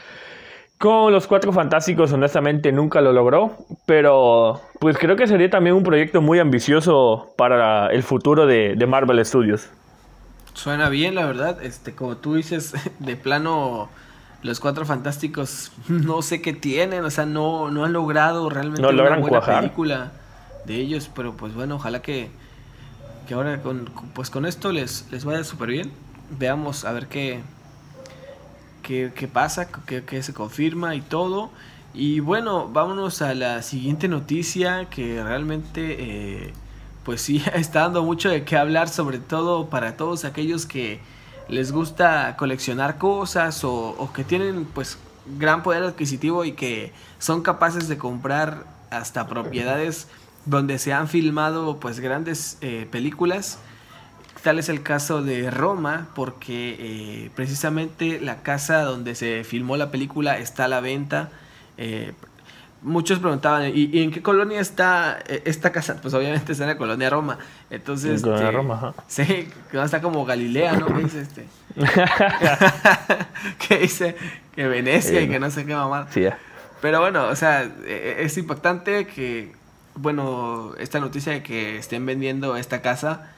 [0.78, 5.82] Con los Cuatro Fantásticos, honestamente, nunca lo logró, pero pues creo que sería también un
[5.82, 9.70] proyecto muy ambicioso para el futuro de, Marvel Studios.
[10.52, 11.62] Suena bien, la verdad.
[11.62, 13.88] Este, como tú dices, de plano,
[14.42, 19.16] los Cuatro Fantásticos no sé qué tienen, o sea, no, no han logrado realmente una
[19.16, 20.12] buena película
[20.66, 22.30] de ellos, pero pues bueno, ojalá que
[23.26, 25.92] que ahora con, pues con esto les, les vaya súper bien.
[26.38, 27.40] Veamos a ver qué,
[28.82, 31.50] qué, qué pasa, qué, qué, se confirma y todo.
[31.92, 36.52] Y bueno, vámonos a la siguiente noticia que realmente eh,
[37.04, 41.00] pues sí está dando mucho de qué hablar, sobre todo para todos aquellos que
[41.48, 44.98] les gusta coleccionar cosas o, o que tienen pues
[45.38, 50.08] gran poder adquisitivo y que son capaces de comprar hasta propiedades
[50.46, 53.58] donde se han filmado pues grandes eh, películas.
[54.42, 59.90] Tal es el caso de Roma, porque eh, precisamente la casa donde se filmó la
[59.90, 61.30] película está a la venta.
[61.78, 62.12] Eh,
[62.82, 65.98] muchos preguntaban, ¿y, en qué colonia está esta casa?
[66.02, 67.38] Pues obviamente está en la colonia Roma.
[67.70, 70.88] Entonces, en este, Roma, sí, que está como Galilea, ¿no?
[70.88, 71.46] ¿Qué dice este?
[73.66, 74.14] que dice
[74.54, 76.06] que Venecia y que no sé qué mamá.
[76.10, 76.26] Sí,
[76.82, 79.63] Pero bueno, o sea, es impactante que
[79.96, 83.32] bueno, esta noticia de que estén vendiendo esta casa,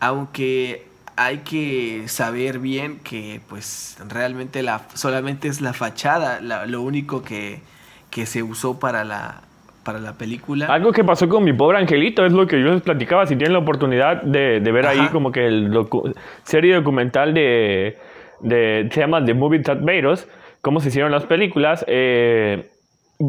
[0.00, 7.22] aunque hay que saber bien que pues realmente la solamente es la fachada, lo único
[7.22, 7.60] que,
[8.10, 9.42] que se usó para la
[9.84, 10.66] para la película.
[10.66, 13.26] Algo que pasó con mi pobre angelito es lo que yo les platicaba.
[13.26, 15.86] Si tienen la oportunidad de, ver ahí como que el
[16.44, 17.98] serie documental de,
[18.40, 20.18] de se llama The Movie That Made
[20.60, 21.84] cómo se hicieron las películas.
[21.88, 22.70] Eh,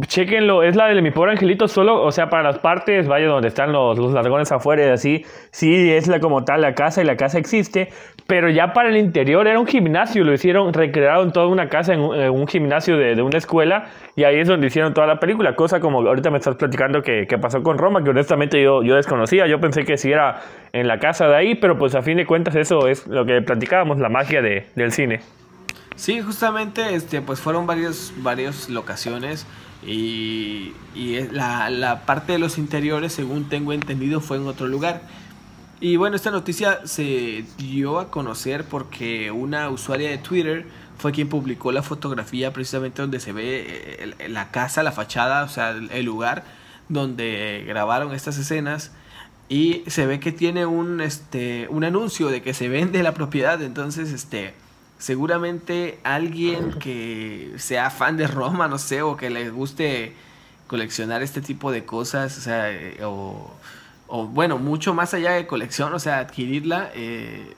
[0.05, 3.47] Chequenlo, es la de mi pobre angelito solo, o sea, para las partes, vaya donde
[3.47, 7.05] están los, los largones afuera y así, sí es la como tal la casa y
[7.05, 7.89] la casa existe,
[8.27, 12.01] pero ya para el interior era un gimnasio, lo hicieron, recrearon toda una casa en
[12.01, 16.07] un, gimnasio de, una escuela y ahí es donde hicieron toda la película, cosa como
[16.07, 19.85] ahorita me estás platicando que, pasó con Roma, que honestamente yo, yo desconocía, yo pensé
[19.85, 20.39] que sí era
[20.71, 23.41] en la casa de ahí, pero pues a fin de cuentas eso es lo que
[23.41, 25.21] platicábamos, la magia de, del cine.
[25.95, 29.47] Sí, justamente, este, pues fueron varios, varias locaciones.
[29.85, 30.73] Y,
[31.31, 35.01] la, la, parte de los interiores, según tengo entendido, fue en otro lugar.
[35.79, 40.65] Y bueno, esta noticia se dio a conocer porque una usuaria de Twitter
[40.97, 45.69] fue quien publicó la fotografía precisamente donde se ve la casa, la fachada, o sea,
[45.69, 46.43] el lugar
[46.89, 48.91] donde grabaron estas escenas.
[49.47, 53.61] y se ve que tiene un, este, un anuncio de que se vende la propiedad,
[53.63, 54.53] entonces, este,
[54.99, 60.13] seguramente alguien que sea fan de Roma, no sé, o que le guste
[60.67, 63.51] coleccionar este tipo de cosas, o sea, eh, o,
[64.27, 67.55] bueno, mucho más allá de colección, o sea, adquirirla, eh,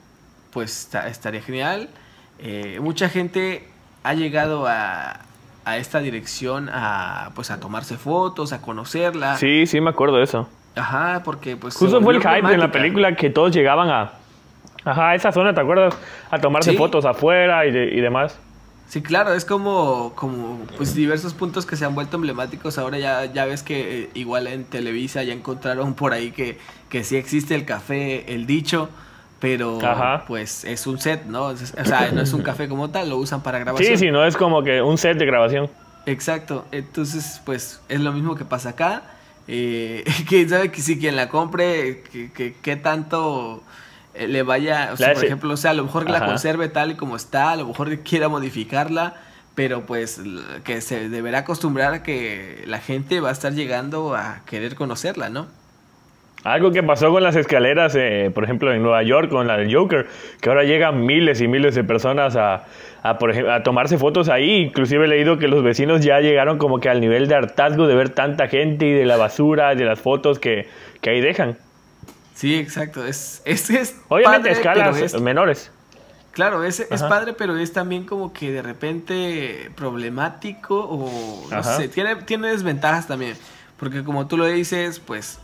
[0.50, 1.90] pues estaría genial.
[2.38, 3.68] Eh, mucha gente
[4.02, 5.20] ha llegado a,
[5.64, 9.36] a esta dirección a pues a tomarse fotos, a conocerla.
[9.36, 10.48] Sí, sí me acuerdo de eso.
[10.74, 11.76] Ajá, porque pues...
[11.76, 14.12] Justo fue el hype en la película que todos llegaban a...
[14.84, 15.94] Ajá, esa zona, ¿te acuerdas?
[16.30, 18.38] A tomarse fotos afuera y, y demás.
[18.92, 22.76] Sí, claro, es como, como pues diversos puntos que se han vuelto emblemáticos.
[22.76, 26.58] Ahora ya, ya ves que eh, igual en Televisa ya encontraron por ahí que,
[26.90, 28.90] que sí existe el café, el dicho,
[29.40, 29.78] pero
[30.28, 31.46] pues es un set, ¿no?
[31.46, 33.96] O sea, no es un café como tal, lo usan para grabación.
[33.96, 35.70] Sí, sí, no es como que un set de grabación.
[36.04, 39.04] Exacto, entonces pues es lo mismo que pasa acá.
[39.48, 43.70] Eh, quién sabe que si quien la compre, que, que, tanto eh,
[44.18, 46.92] le vaya, o sea, por ejemplo, o sea, a lo mejor que la conserve tal
[46.92, 49.14] y como está, a lo mejor quiera modificarla,
[49.54, 50.20] pero pues
[50.64, 55.28] que se deberá acostumbrar a que la gente va a estar llegando a querer conocerla,
[55.28, 55.46] ¿no?
[56.44, 59.72] Algo que pasó con las escaleras, eh, por ejemplo, en Nueva York con la del
[59.72, 60.08] Joker,
[60.40, 62.64] que ahora llegan miles y miles de personas a,
[63.04, 64.62] a, por ejemplo, a tomarse fotos ahí.
[64.62, 67.94] Inclusive he leído que los vecinos ya llegaron como que al nivel de hartazgo de
[67.94, 70.66] ver tanta gente y de la basura, de las fotos que,
[71.00, 71.58] que ahí dejan.
[72.34, 73.04] Sí, exacto.
[73.04, 75.70] Es, es, es Obviamente escalas menores.
[76.32, 81.88] Claro, es, es padre, pero es también como que de repente problemático o no sé,
[81.88, 83.36] tiene, tiene desventajas también.
[83.76, 85.40] Porque como tú lo dices, pues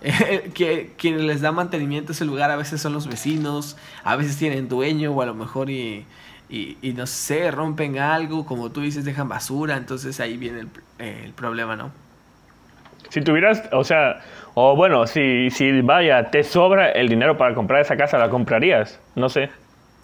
[0.54, 4.38] que quienes les da mantenimiento a ese lugar a veces son los vecinos, a veces
[4.38, 6.06] tienen dueño o a lo mejor y
[6.52, 10.68] y, no sé, rompen algo, como tú dices, dejan basura, entonces ahí viene el,
[10.98, 11.90] el problema, ¿no?
[13.08, 14.20] Si tuvieras, o sea,
[14.54, 19.00] o bueno, si, si vaya, te sobra el dinero para comprar esa casa, ¿la comprarías?
[19.14, 19.50] No sé.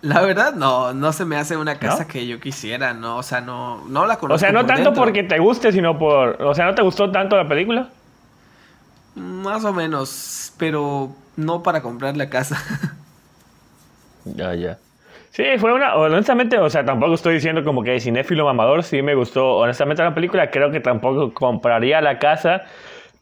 [0.00, 3.40] La verdad, no, no se me hace una casa que yo quisiera, no, o sea,
[3.40, 4.36] no, no la conozco.
[4.36, 7.36] O sea, no tanto porque te guste, sino por, o sea, ¿no te gustó tanto
[7.36, 7.88] la película?
[9.16, 12.62] Más o menos, pero no para comprar la casa.
[14.24, 14.78] ya, ya.
[15.30, 19.14] Sí, fue una, honestamente, o sea, tampoco estoy diciendo como que cinéfilo mamador, sí me
[19.14, 22.62] gustó, honestamente la película, creo que tampoco compraría la casa,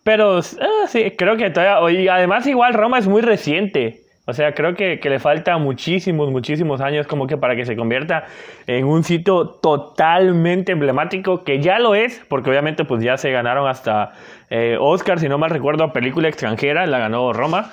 [0.07, 4.55] pero ah, sí, creo que todavía, y además igual Roma es muy reciente, o sea,
[4.55, 8.25] creo que, le falta muchísimos, muchísimos años como que para que se convierta
[8.69, 13.69] en un sitio totalmente emblemático, que ya lo es, porque obviamente pues ya se ganaron
[13.69, 14.13] hasta
[14.49, 17.73] eh, Oscar, si no mal recuerdo, película extranjera, la ganó Roma.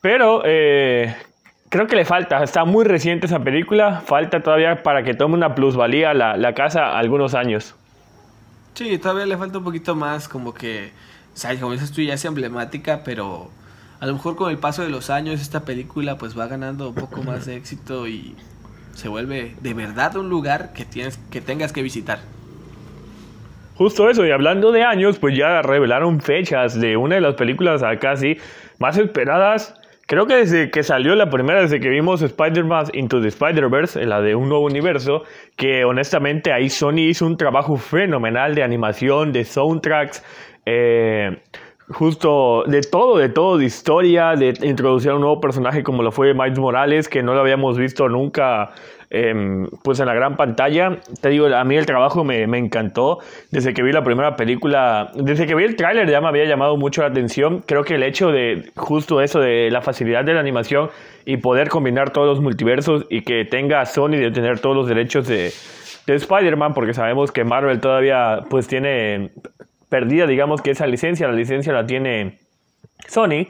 [0.00, 1.14] Pero eh,
[1.68, 5.54] creo que le falta, está muy reciente esa película, falta todavía para que tome una
[5.54, 7.76] plusvalía la, la casa algunos años.
[8.74, 10.90] Sí, todavía le falta un poquito más, como que,
[11.32, 13.50] o sea, como dices tú, ya es emblemática, pero
[14.00, 16.94] a lo mejor con el paso de los años esta película pues va ganando un
[16.94, 18.34] poco más de éxito y
[18.94, 22.18] se vuelve de verdad un lugar que, tienes, que tengas que visitar.
[23.76, 27.82] Justo eso, y hablando de años, pues ya revelaron fechas de una de las películas
[27.82, 28.36] acá sí
[28.78, 29.74] más esperadas
[30.12, 34.20] Creo que desde que salió la primera, desde que vimos Spider-Man Into the Spider-Verse, la
[34.20, 35.22] de un nuevo universo,
[35.56, 40.22] que honestamente ahí Sony hizo un trabajo fenomenal de animación, de soundtracks,
[40.66, 41.42] eh,
[41.88, 46.12] justo de todo, de todo, de historia, de introducir a un nuevo personaje como lo
[46.12, 48.72] fue Miles Morales, que no lo habíamos visto nunca
[49.14, 50.96] Em, pues en la gran pantalla.
[51.20, 53.18] Te digo, a mí el trabajo me, me, encantó.
[53.50, 56.78] Desde que vi la primera película, desde que vi el tráiler ya me había llamado
[56.78, 57.62] mucho la atención.
[57.66, 60.88] Creo que el hecho de justo eso, de la facilidad de la animación
[61.26, 65.28] y poder combinar todos los multiversos y que tenga Sony de tener todos los derechos
[65.28, 65.52] de,
[66.06, 69.32] de Spider-Man, porque sabemos que Marvel todavía pues tiene
[69.92, 72.38] perdida, digamos que esa licencia, la licencia la tiene
[73.06, 73.46] Sony.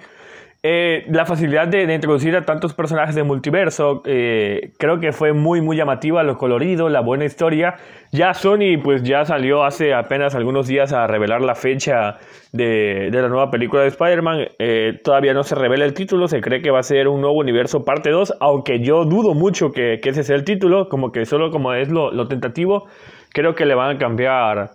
[0.65, 5.61] Eh, la facilidad de, introducir a tantos personajes de multiverso, eh, creo que fue muy,
[5.61, 7.77] muy llamativa, lo colorido, la buena historia.
[8.11, 12.19] Ya Sony, pues ya salió hace apenas algunos días a revelar la fecha
[12.53, 14.49] de, la nueva película de Spider-Man.
[14.59, 17.39] Eh, todavía no se revela el título, se cree que va a ser un nuevo
[17.39, 21.53] universo parte 2, aunque yo dudo mucho que, ese sea el título, como que solo
[21.53, 22.89] como es lo, tentativo,
[23.31, 24.71] creo que le van a cambiar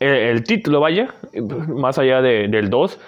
[0.00, 1.14] el, título, vaya,
[1.68, 3.00] más allá del 2.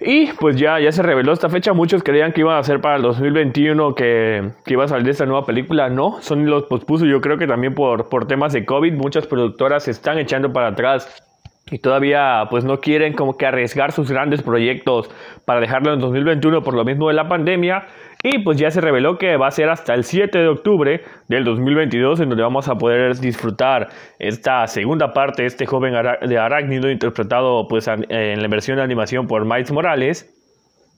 [0.00, 1.72] Y pues ya, ya se reveló esta fecha.
[1.72, 5.26] Muchos creían que iba a ser para el 2021 que, que iba a salir esta
[5.26, 5.88] nueva película.
[5.88, 7.04] No, Sony los pospuso.
[7.04, 10.68] Yo creo que también por, por temas de COVID, muchas productoras se están echando para
[10.68, 11.22] atrás
[11.70, 15.10] y todavía pues no quieren como que arriesgar sus grandes proyectos
[15.44, 17.86] para dejarlo en 2021 por lo mismo de la pandemia
[18.22, 21.44] y pues ya se reveló que va a ser hasta el 7 de octubre del
[21.44, 26.90] 2022 en donde vamos a poder disfrutar esta segunda parte de este joven de arácnido
[26.90, 30.34] interpretado pues en la versión de animación por Miles Morales.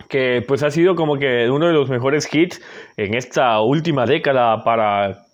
[0.08, 2.60] que pues ha sido como que uno de los mejores hits
[2.96, 5.26] en esta última década para,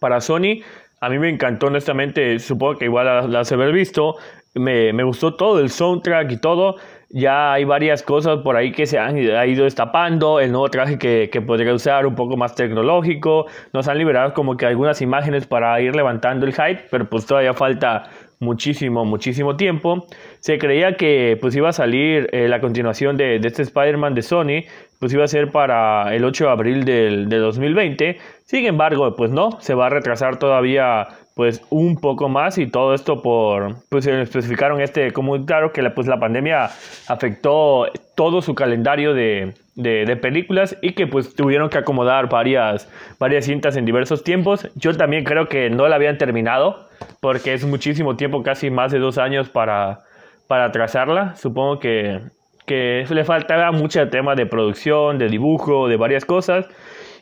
[0.00, 0.60] para Sony.
[1.00, 4.16] A mí me encantó honestamente, supongo que igual la, has haber visto,
[4.54, 6.76] me, me, gustó todo, el soundtrack y todo.
[7.14, 11.28] Ya hay varias cosas por ahí que se han ido destapando, el nuevo traje que,
[11.46, 13.44] podría usar un poco más tecnológico,
[13.74, 17.52] nos han liberado como que algunas imágenes para ir levantando el hype, pero pues todavía
[17.52, 18.04] falta
[18.40, 20.06] muchísimo, muchísimo tiempo.
[20.40, 24.22] Se creía que pues iba a salir eh, la continuación de, de este Spider-Man de
[24.22, 24.64] Sony,
[24.98, 28.18] pues iba a ser para el 8 de abril del, de 2020.
[28.44, 32.94] Sin embargo, pues no, se va a retrasar todavía pues un poco más y todo
[32.94, 36.70] esto por, pues especificaron este, como claro que la, pues la pandemia
[37.08, 43.46] afectó todo su calendario de, de, películas y que pues tuvieron que acomodar varias, varias
[43.46, 44.68] cintas en diversos tiempos.
[44.74, 46.88] Yo también creo que no la habían terminado
[47.20, 50.02] porque es muchísimo tiempo, casi más de dos años para,
[50.46, 51.34] para trazarla.
[51.36, 52.20] Supongo que,
[52.66, 56.66] que le faltaba mucho tema de producción, de dibujo, de varias cosas.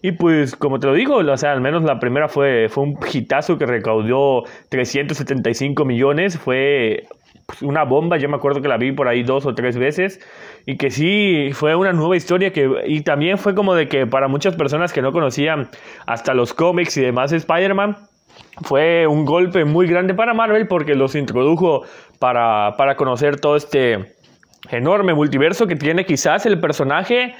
[0.02, 2.98] Y pues, como te lo digo, o sea, al menos la primera fue, fue un
[3.12, 6.38] hitazo que recaudó 375 millones.
[6.38, 7.04] Fue
[7.50, 10.20] pues, una bomba, yo me acuerdo que la vi por ahí dos o tres veces
[10.66, 14.28] y que sí fue una nueva historia que y también fue como de que para
[14.28, 15.68] muchas personas que no conocían
[16.06, 17.96] hasta los cómics y demás Spider-Man
[18.62, 21.82] fue un golpe muy grande para Marvel porque los introdujo
[22.18, 24.14] para, para conocer todo este
[24.70, 27.34] enorme multiverso que tiene quizás el personaje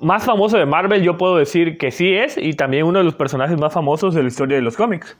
[0.00, 3.14] más famoso de Marvel, yo puedo decir que sí es, y también uno de los
[3.14, 5.16] personajes más famosos de la historia de los cómics.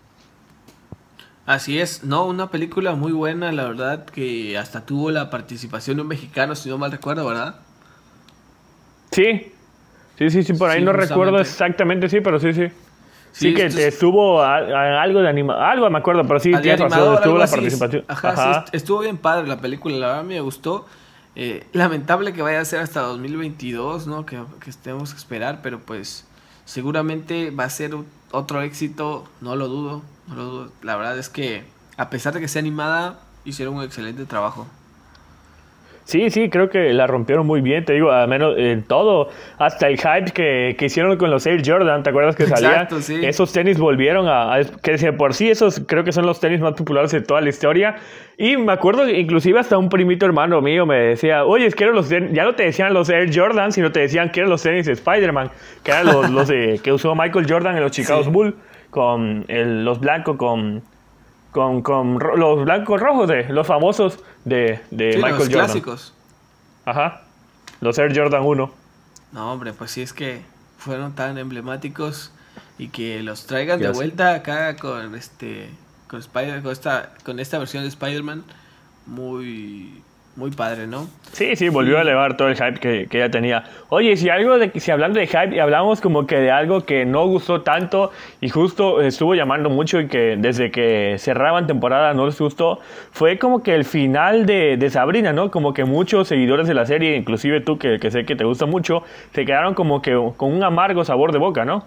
[1.47, 6.03] Así es, no, una película muy buena, la verdad, que hasta tuvo la participación de
[6.03, 7.57] un mexicano, si no mal recuerdo, ¿verdad?
[9.11, 9.53] Sí,
[10.17, 12.69] sí, sí, sí, por ahí no recuerdo exactamente, sí, pero sí, sí.
[13.33, 18.05] Sí, que estuvo algo de anima, algo me acuerdo, pero sí, estuvo la participación.
[18.09, 20.87] Ajá, estuvo bien padre la película, la verdad me gustó.
[21.37, 24.27] Eh, lamentable que vaya a ser hasta 2022, ¿no?
[24.27, 26.27] Que, que estemos que esperar, pero pues
[26.65, 27.95] seguramente va a ser
[28.31, 30.73] otro éxito, no lo dudo, no lo dudo.
[30.83, 31.65] La verdad es que
[31.97, 34.67] a pesar de que sea animada, hicieron un excelente trabajo.
[36.11, 39.87] Sí, sí, creo que la rompieron muy bien, te digo, al menos en todo, hasta
[39.87, 42.89] el hype que, que hicieron con los Air Jordan, ¿te acuerdas que salían?
[43.23, 47.13] Esos tenis volvieron a, que por sí esos creo que son los tenis más populares
[47.13, 47.95] de toda la historia.
[48.37, 52.43] Y me acuerdo inclusive hasta un primito hermano mío me decía, oye, quiero los ya
[52.43, 55.53] no te decían los Air Jordan, sino te decían que eran los tenis de Spider-Man,
[55.85, 56.51] que eran los, los
[56.83, 58.55] que usó Michael Jordan en los Chicago Bulls,
[58.91, 60.83] con el, los blancos con
[61.53, 65.65] con, con los blancos rojos de los famosos de, de Michael los Jordan.
[65.67, 66.15] clásicos.
[66.85, 67.23] Ajá.
[67.81, 68.73] Los Air Jordan 1.
[69.33, 70.43] No, hombre, pues sí es que
[70.79, 72.33] fueron tan emblemáticos
[72.79, 75.71] y que los traigan de vuelta acá con este
[76.09, 78.45] con Spider con esta con esta versión de Spider-Man
[79.07, 80.03] muy
[80.37, 81.09] muy padre, ¿no?
[81.33, 83.65] Sí, sí, volvió a elevar todo el hype que, que ella tenía.
[83.89, 87.05] Oye, si algo de si hablando de hype y hablamos como que de algo que
[87.05, 88.11] no gustó tanto
[88.41, 92.81] y justo estuvo llamando mucho y que desde que cerraban temporada no les gustó,
[93.13, 95.51] fue como que el final de, de Sabrina, ¿no?
[95.51, 98.67] Como que muchos seguidores de la serie, inclusive tú que, que sé que te gusta
[98.67, 99.03] mucho,
[99.35, 101.85] se quedaron como que con un amargo sabor de boca, ¿no?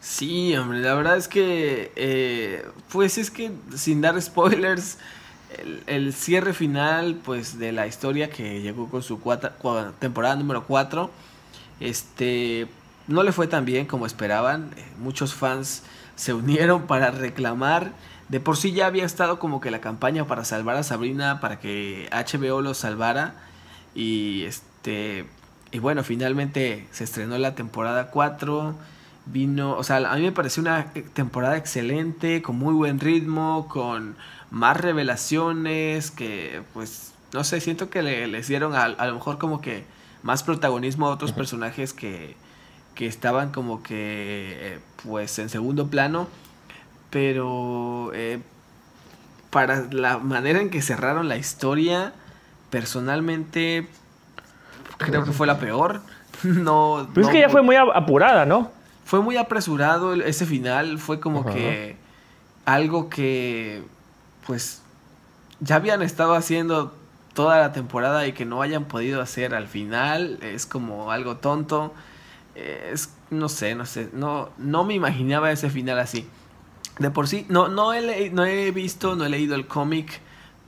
[0.00, 4.98] Sí, hombre, la verdad es que, eh, pues es que sin dar spoilers,
[5.86, 9.20] el, cierre final pues de la historia que llegó con su
[9.98, 11.10] temporada número 4
[11.80, 12.68] este
[13.08, 14.70] no le fue tan bien como esperaban.
[14.76, 15.82] Eh, muchos fans
[16.16, 17.92] se unieron para reclamar.
[18.28, 21.60] De por sí ya había estado como que la campaña para salvar a Sabrina para
[21.60, 23.34] que HBO lo salvara.
[23.94, 25.26] Y este
[25.72, 28.74] y bueno finalmente se estrenó la temporada 4
[29.26, 34.16] vino o sea a mí me pareció una temporada excelente con muy buen ritmo con
[34.50, 39.38] más revelaciones, que pues, no sé, siento que le, les dieron a, a, lo mejor
[39.38, 39.84] como que
[40.22, 42.36] más protagonismo a otros personajes que,
[42.94, 46.28] que estaban como que eh, pues en segundo plano,
[47.10, 48.40] pero eh,
[49.50, 52.12] para la manera en que cerraron la historia,
[52.70, 53.86] personalmente
[54.98, 56.02] creo que fue la peor.
[56.42, 58.70] no, pues es que ya fue muy apurada, ¿no?
[59.06, 61.96] Fue muy apresurado ese final, fue como que
[62.64, 63.84] algo que
[64.44, 64.82] pues
[65.60, 66.92] ya habían estado haciendo
[67.32, 71.94] toda la temporada y que no hayan podido hacer al final es como algo tonto.
[72.56, 76.26] Es, no sé, no sé, no, no me imaginaba ese final así.
[76.98, 80.20] De por sí, no, no, he, no he visto, no he leído el cómic,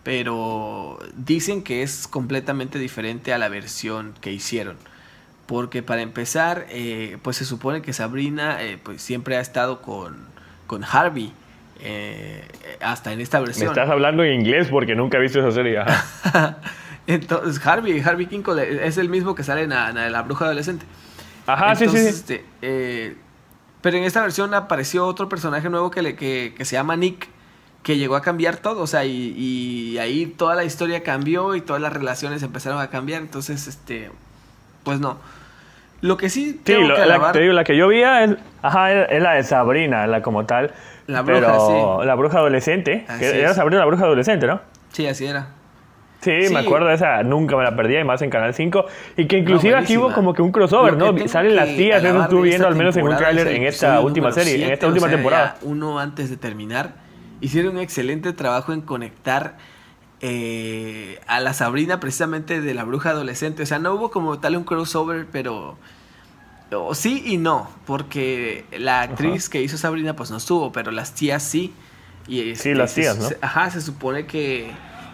[0.04, 4.76] pero dicen que es completamente diferente a la versión que hicieron.
[5.48, 10.28] Porque para empezar, eh, pues se supone que Sabrina eh, pues siempre ha estado con,
[10.68, 11.32] con Harvey.
[11.80, 12.46] Eh,
[12.80, 13.68] hasta en esta versión.
[13.68, 15.80] Me estás hablando en inglés porque nunca he visto esa serie.
[17.08, 20.84] Entonces, Harvey, Harvey Kinkle es el mismo que sale en la, bruja adolescente.
[21.46, 21.96] Ajá, sí, sí.
[21.96, 23.16] Este, eh,
[23.80, 27.28] pero en esta versión apareció otro personaje nuevo que, le, que, que se llama Nick,
[27.82, 31.62] que llegó a cambiar todo, o sea, y, y, ahí toda la historia cambió y
[31.62, 34.10] todas las relaciones empezaron a cambiar, entonces, este,
[34.82, 35.16] pues no.
[36.00, 39.22] Lo que sí tengo que la, te digo, la que yo vi es, ajá, es
[39.22, 40.72] la de Sabrina, la como tal.
[41.06, 43.06] La bruja, pero, La bruja adolescente.
[43.20, 44.60] era Sabrina la bruja adolescente, ¿no?
[44.92, 45.48] Sí, así era.
[46.20, 48.86] Sí, me acuerdo de esa, nunca me la perdí, además en Canal 5.
[49.16, 51.16] Y que inclusive aquí hubo como que un crossover, ¿no?
[51.28, 54.64] Salen las tías, eso estuve viendo al menos en un tráiler en esta última serie,
[54.64, 55.56] en esta última temporada.
[55.62, 56.94] Uno antes de terminar,
[57.40, 59.56] hicieron un excelente trabajo en conectar
[60.20, 63.62] eh, a la Sabrina precisamente de la bruja adolescente.
[63.62, 65.76] O sea, no hubo como tal un crossover, pero
[66.92, 71.42] sí y no, porque la actriz que hizo Sabrina pues no estuvo, pero las tías
[71.42, 71.72] sí.
[72.26, 73.28] Y sí, las tías, ¿no?
[73.40, 74.70] ajá, se supone que,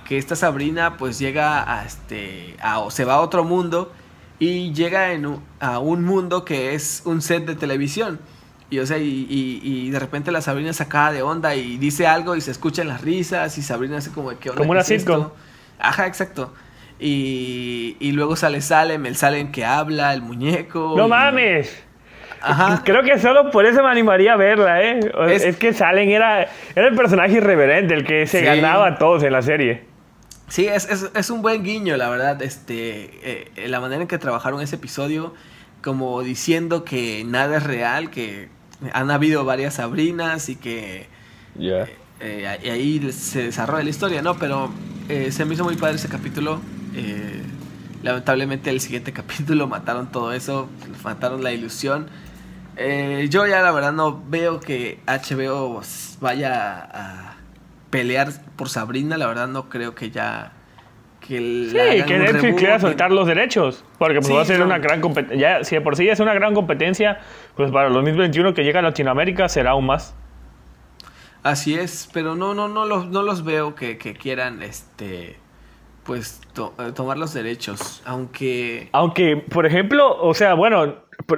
[0.09, 3.93] que, esta Sabrina pues llega a este, a, se va a otro mundo
[4.41, 8.19] y llega en a un mundo que es un set de televisión.
[8.71, 9.27] Y, o sea, y,
[9.63, 13.03] y, de repente la Sabrina sacada de onda y dice algo y se escuchan las
[13.03, 14.51] risas y Sabrina hace como que...
[14.51, 15.29] Como una sitcom.
[15.79, 16.53] Ajá, exacto.
[16.99, 20.95] Y, y luego sale Salem, el Salem que habla, el muñeco.
[20.97, 21.85] ¡No mames!
[22.41, 22.83] Ajá.
[22.85, 25.01] Creo que solo por eso me animaría a verla, ¿eh?
[25.29, 29.33] Es, que Salem era, era el personaje irreverente, el que se ganaba a todos en
[29.33, 29.85] la serie.
[30.49, 32.41] Sí, es, es, es un buen guiño, la verdad.
[32.43, 35.35] Este, eh, la manera en que trabajaron ese episodio,
[35.85, 38.49] como diciendo que nada es real, que
[38.95, 41.07] han habido varias Sabrinas y que.
[41.57, 41.87] Ya.
[42.21, 44.39] Eh, y ahí se desarrolla la historia, ¿no?
[44.39, 44.71] Pero
[45.11, 46.61] eh, se me hizo muy padre ese capítulo.
[46.95, 47.43] Eh,
[48.03, 50.69] lamentablemente el siguiente capítulo mataron todo eso,
[51.05, 52.07] mataron la ilusión.
[52.77, 55.83] Eh, yo ya la verdad no veo que HBO
[56.21, 57.37] vaya a
[57.91, 60.54] pelear por Sabrina, la verdad no creo que ya...
[61.27, 61.39] Que
[61.71, 65.65] sí, que Netflix quiera soltar los derechos, porque pues va a ser una gran competencia,
[65.65, 67.19] si de por sí es una gran competencia,
[67.57, 70.15] pues para el 2021 que llega a Latinoamérica será aún más.
[71.43, 75.37] Así es, pero no, no, no los, no los veo que, que quieran, este,
[76.05, 76.43] pues
[76.79, 78.89] eh, tomar los derechos, aunque...
[78.93, 80.97] Aunque, por ejemplo, o sea, bueno,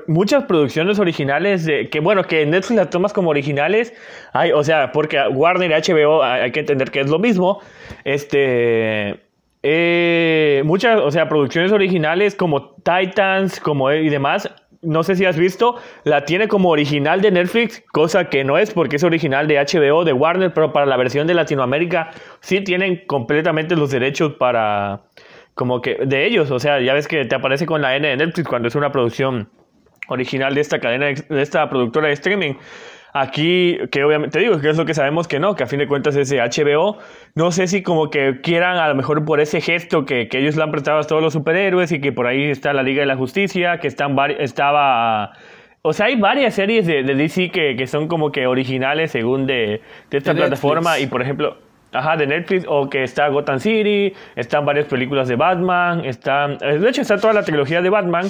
[0.09, 3.95] muchas producciones originales de, que bueno, que Netflix las tomas como originales,
[4.33, 7.61] hay, o sea, porque Warner y HBO hay que entender que es lo mismo,
[8.05, 9.26] este...
[9.63, 14.49] Eh, muchas, o sea, producciones originales como Titans, como y demás,
[14.83, 18.73] no sé si has visto, la tiene como original de Netflix, cosa que no es
[18.73, 23.05] porque es original de HBO, de Warner, pero para la versión de Latinoamérica sí tienen
[23.07, 25.03] completamente los derechos para,
[25.55, 28.17] como que, de ellos, o sea, ya ves que te aparece con la N de
[28.17, 29.49] Netflix cuando es una producción
[30.09, 32.55] original de esta cadena, de esta productora de streaming.
[33.19, 35.79] Aquí, que obviamente te digo, que es lo que sabemos que no, que a fin
[35.79, 36.99] de cuentas es de HBO.
[37.35, 40.55] No sé si como que quieran, a lo mejor por ese gesto que, que ellos
[40.55, 43.07] le han prestado a todos los superhéroes y que por ahí está la Liga de
[43.07, 45.33] la Justicia, que están estaba...
[45.81, 49.47] O sea, hay varias series de, de DC que, que, son como que originales según
[49.47, 51.57] de, de esta plataforma y por ejemplo...
[51.93, 56.59] Ajá, de Netflix, o que está Gotham City, están varias películas de Batman, están...
[56.59, 58.27] De hecho, está toda la trilogía de Batman,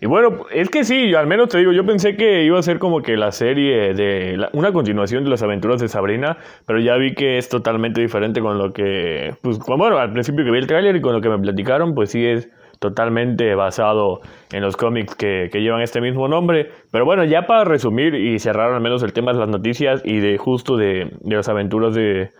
[0.00, 2.78] y bueno, es que sí, al menos te digo, yo pensé que iba a ser
[2.78, 6.36] como que la serie de una continuación de las aventuras de Sabrina,
[6.66, 10.50] pero ya vi que es totalmente diferente con lo que, pues bueno, al principio que
[10.50, 14.20] vi el tráiler y con lo que me platicaron, pues sí es totalmente basado
[14.52, 16.70] en los cómics que, llevan este mismo nombre.
[16.90, 20.18] Pero bueno, ya para resumir y cerrar al menos el tema de las noticias y
[20.18, 22.30] de justo de, las aventuras de,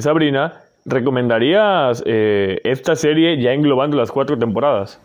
[0.00, 5.00] Sabrina, ¿recomendarías eh, esta serie ya englobando las cuatro temporadas?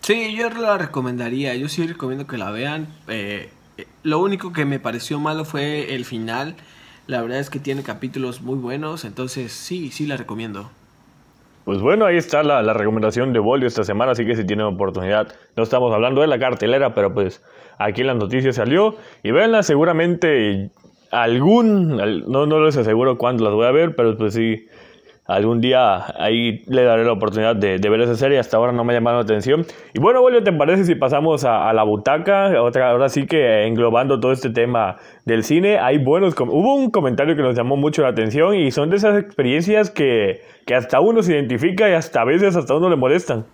[0.00, 1.54] Sí, yo la recomendaría.
[1.54, 2.88] Yo sí recomiendo que la vean.
[3.08, 6.56] Eh, eh, lo único que me pareció malo fue el final.
[7.06, 9.04] La verdad es que tiene capítulos muy buenos.
[9.04, 10.70] Entonces, sí, sí la recomiendo.
[11.64, 14.12] Pues bueno, ahí está la, recomendación de Bolio esta semana.
[14.12, 17.42] Así que si tienen oportunidad, no estamos hablando de la cartelera, pero pues
[17.78, 18.96] aquí en las noticias salió.
[19.22, 20.70] Y véanla, seguramente
[21.10, 21.96] algún.
[22.26, 24.66] No, no les aseguro cuándo las voy a ver, pero pues sí
[25.30, 28.38] algún día ahí le daré la oportunidad de, ver esa serie.
[28.38, 29.64] Hasta ahora no me ha llamado la atención.
[29.94, 32.50] Y bueno, Bolio, ¿te parece si pasamos a, la butaca?
[32.60, 36.34] Otra, ahora sí que englobando todo este tema del cine, hay buenos.
[36.38, 40.42] Hubo un comentario que nos llamó mucho la atención y son de esas experiencias que,
[40.66, 43.44] que hasta uno se identifica y hasta a veces hasta uno le molestan.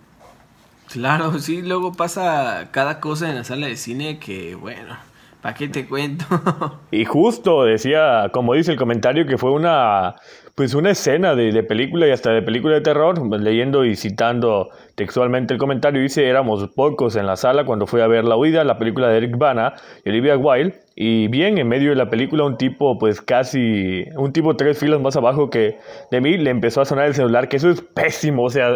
[0.91, 4.97] Claro, sí, luego pasa cada cosa en la sala de cine que, bueno,
[5.43, 6.25] ¿para qué te cuento?
[6.91, 10.15] y justo decía, como dice el comentario, que fue una
[10.57, 14.71] pues una escena de, de, película y hasta de película de terror, leyendo y citando
[14.95, 18.65] textualmente el comentario, dice, éramos pocos en la sala cuando fui a ver La Huida,
[18.65, 22.45] la película de Eric Bana y Olivia Wilde, y bien en medio de la película
[22.45, 25.77] un tipo pues casi, un tipo tres filas más abajo que
[26.11, 28.71] de mí le empezó a sonar el celular, que eso es pésimo, o sea,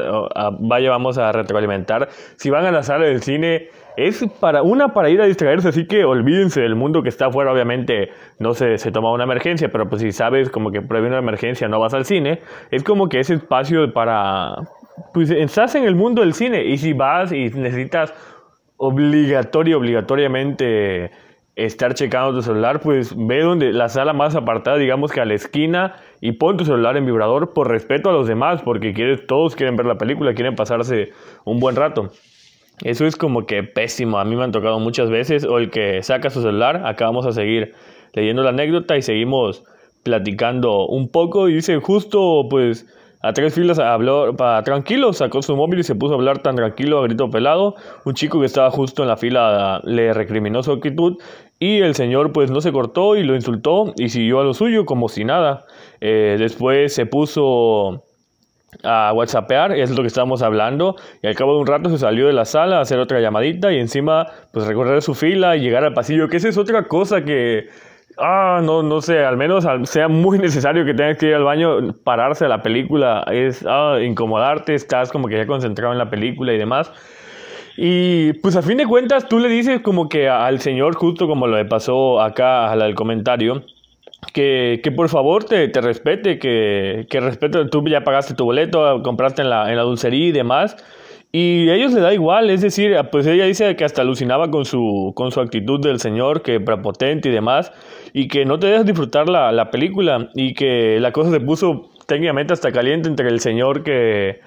[0.60, 2.10] vaya, vamos a retroalimentar.
[2.36, 5.86] Si van a la sala del cine es para una para ir a distraerse, así
[5.86, 9.88] que olvídense del mundo que está afuera, obviamente no se, se toma una emergencia, pero
[9.88, 12.40] pues si sabes como que previene una emergencia no vas al cine,
[12.70, 14.56] es como que ese espacio para,
[15.14, 18.12] pues estás en el mundo del cine y si vas y necesitas
[18.76, 21.10] obligatorio, obligatoriamente
[21.64, 25.34] estar checando tu celular, pues ve donde la sala más apartada, digamos que a la
[25.34, 29.56] esquina, y pon tu celular en vibrador por respeto a los demás, porque quieres, todos
[29.56, 31.10] quieren ver la película, quieren pasarse
[31.44, 32.10] un buen rato.
[32.82, 34.18] Eso es como que pésimo.
[34.18, 35.44] A mí me han tocado muchas veces.
[35.44, 36.86] O el que saca su celular.
[36.86, 37.74] Acá vamos a seguir
[38.14, 39.64] leyendo la anécdota y seguimos
[40.02, 41.48] platicando un poco.
[41.48, 42.86] Y dice, justo pues
[43.22, 46.56] a tres filas habló para tranquilo, sacó su móvil y se puso a hablar tan
[46.56, 47.74] tranquilo, a grito pelado.
[48.06, 51.18] Un chico que estaba justo en la fila le recriminó su actitud
[51.60, 54.86] y el señor pues no se cortó y lo insultó y siguió a lo suyo
[54.86, 55.66] como si nada.
[56.00, 58.02] Eh, después se puso
[58.82, 62.26] a whatsappear, es lo que estábamos hablando, y al cabo de un rato se salió
[62.26, 65.84] de la sala a hacer otra llamadita y encima pues recorrer su fila y llegar
[65.84, 67.68] al pasillo, que esa es otra cosa que,
[68.16, 71.92] ah, no, no sé, al menos sea muy necesario que tengas que ir al baño,
[72.04, 76.54] pararse a la película, es ah, incomodarte, estás como que ya concentrado en la película
[76.54, 76.90] y demás.
[77.82, 81.46] Y pues a fin de cuentas tú le dices como que al señor, justo como
[81.46, 83.64] lo pasó acá a la del comentario,
[84.34, 89.02] que, que por favor te, te respete, que, que respete, tú ya pagaste tu boleto,
[89.02, 90.76] compraste en la, en la dulcería y demás,
[91.32, 94.66] y a ellos le da igual, es decir, pues ella dice que hasta alucinaba con
[94.66, 97.72] su, con su actitud del señor, que prepotente y demás,
[98.12, 101.88] y que no te dejas disfrutar la, la película, y que la cosa se puso
[102.06, 104.40] técnicamente hasta caliente entre el señor que,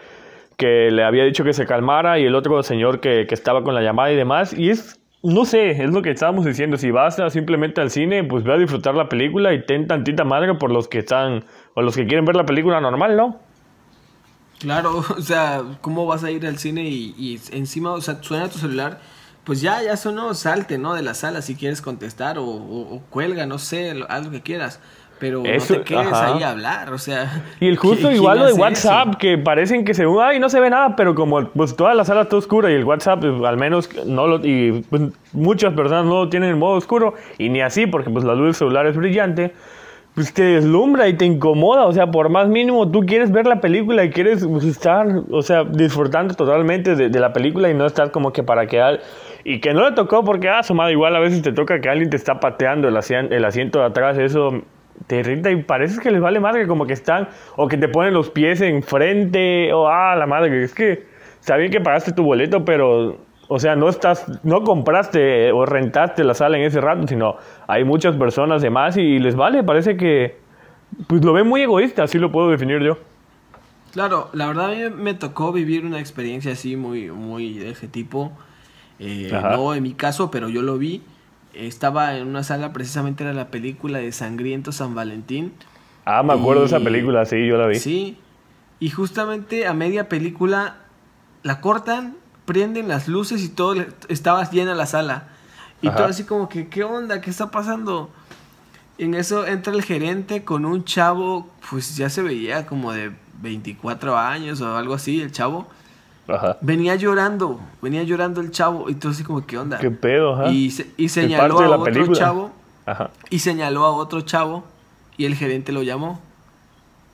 [0.57, 3.75] que le había dicho que se calmara y el otro señor que, que estaba con
[3.75, 6.77] la llamada y demás, y es no sé, es lo que estábamos diciendo.
[6.77, 10.53] Si vas simplemente al cine, pues ve a disfrutar la película y ten tantita madre
[10.55, 11.45] por los que están
[11.75, 13.39] o los que quieren ver la película normal, ¿no?
[14.59, 18.59] Claro, o sea, ¿cómo vas a ir al cine y, encima, o sea, suena tu
[18.59, 18.99] celular?
[19.45, 20.93] Pues ya, ya sonó, salte, ¿no?
[20.93, 24.81] De la sala si quieres contestar o, o cuelga, no sé, haz lo que quieras
[25.23, 27.43] pero no te quedes ahí a hablar, o sea.
[27.61, 30.69] Y el justo igual lo de WhatsApp, que parecen que se ay, no se ve
[30.69, 33.89] nada, pero como pues toda la sala está oscura y el WhatsApp pues, al menos
[34.05, 37.87] no lo y pues, muchas personas no lo tienen en modo oscuro y ni así
[37.87, 39.53] porque pues la luz del celular es brillante.
[40.13, 43.61] Pues te deslumbra y te incomoda, o sea, por más mínimo tú quieres ver la
[43.61, 48.11] película y quieres pues, estar, o sea, disfrutando totalmente de, la película y no estar
[48.11, 48.99] como que para que
[49.43, 51.89] y que no le tocó porque, ah, su madre, igual a veces te toca que
[51.89, 52.97] alguien te está pateando el,
[53.31, 54.61] el asiento de atrás, eso
[55.07, 58.13] te irrita y parece que les vale madre, como que están, o que te ponen
[58.13, 61.05] los pies enfrente, o ah, la madre, es que
[61.39, 66.23] está bien que pagaste tu boleto, pero, o sea, no estás, no compraste o rentaste
[66.23, 67.35] la sala en ese rato, sino
[67.67, 70.37] hay muchas personas de más y les vale, parece que,
[71.07, 72.97] pues lo ven muy egoísta, así lo puedo definir yo.
[73.91, 77.87] Claro, la verdad a mí me tocó vivir una experiencia así muy, muy de ese
[77.87, 78.31] tipo.
[78.99, 81.03] Eh, no en mi caso, pero yo lo vi
[81.53, 85.53] estaba en una sala, precisamente era la película de Sangriento San Valentín.
[86.05, 87.79] Ah, me acuerdo de esa película, sí, yo la vi.
[87.79, 88.17] Sí,
[88.79, 90.77] y justamente a media película
[91.43, 93.75] la cortan, prenden las luces y todo,
[94.09, 95.29] estaba llena la sala.
[95.81, 97.19] Y todo así como que, ¿qué onda?
[97.19, 98.09] ¿Qué está pasando?
[98.97, 104.17] En eso entra el gerente con un chavo, pues ya se veía como de 24
[104.17, 105.67] años o algo así, el chavo.
[106.61, 109.77] Venía llorando, venía llorando el chavo y todo así como, ¿qué onda?
[109.79, 110.35] ¿Qué pedo?
[110.35, 110.51] Ajá.
[110.51, 112.51] Y, y señaló a otro chavo.
[113.29, 114.63] Y señaló a otro chavo
[115.17, 116.21] y el gerente lo llamó.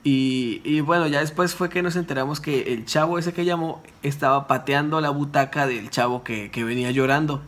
[0.02, 3.82] Y, y, bueno, ya después fue que nos enteramos que el chavo ese que llamó
[4.02, 7.42] estaba pateando la butaca del chavo que, que venía llorando.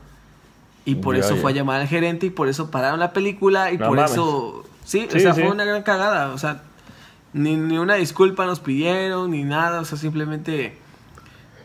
[0.85, 3.79] Y por eso fue a llamar al gerente y por eso pararon la película y
[3.79, 4.65] por eso...
[4.85, 6.35] Sí, o sea, fue una gran cagada.
[6.35, 6.63] O sea,
[7.33, 9.81] ni, ni una disculpa nos pidieron, ni nada.
[9.81, 10.77] O sea, simplemente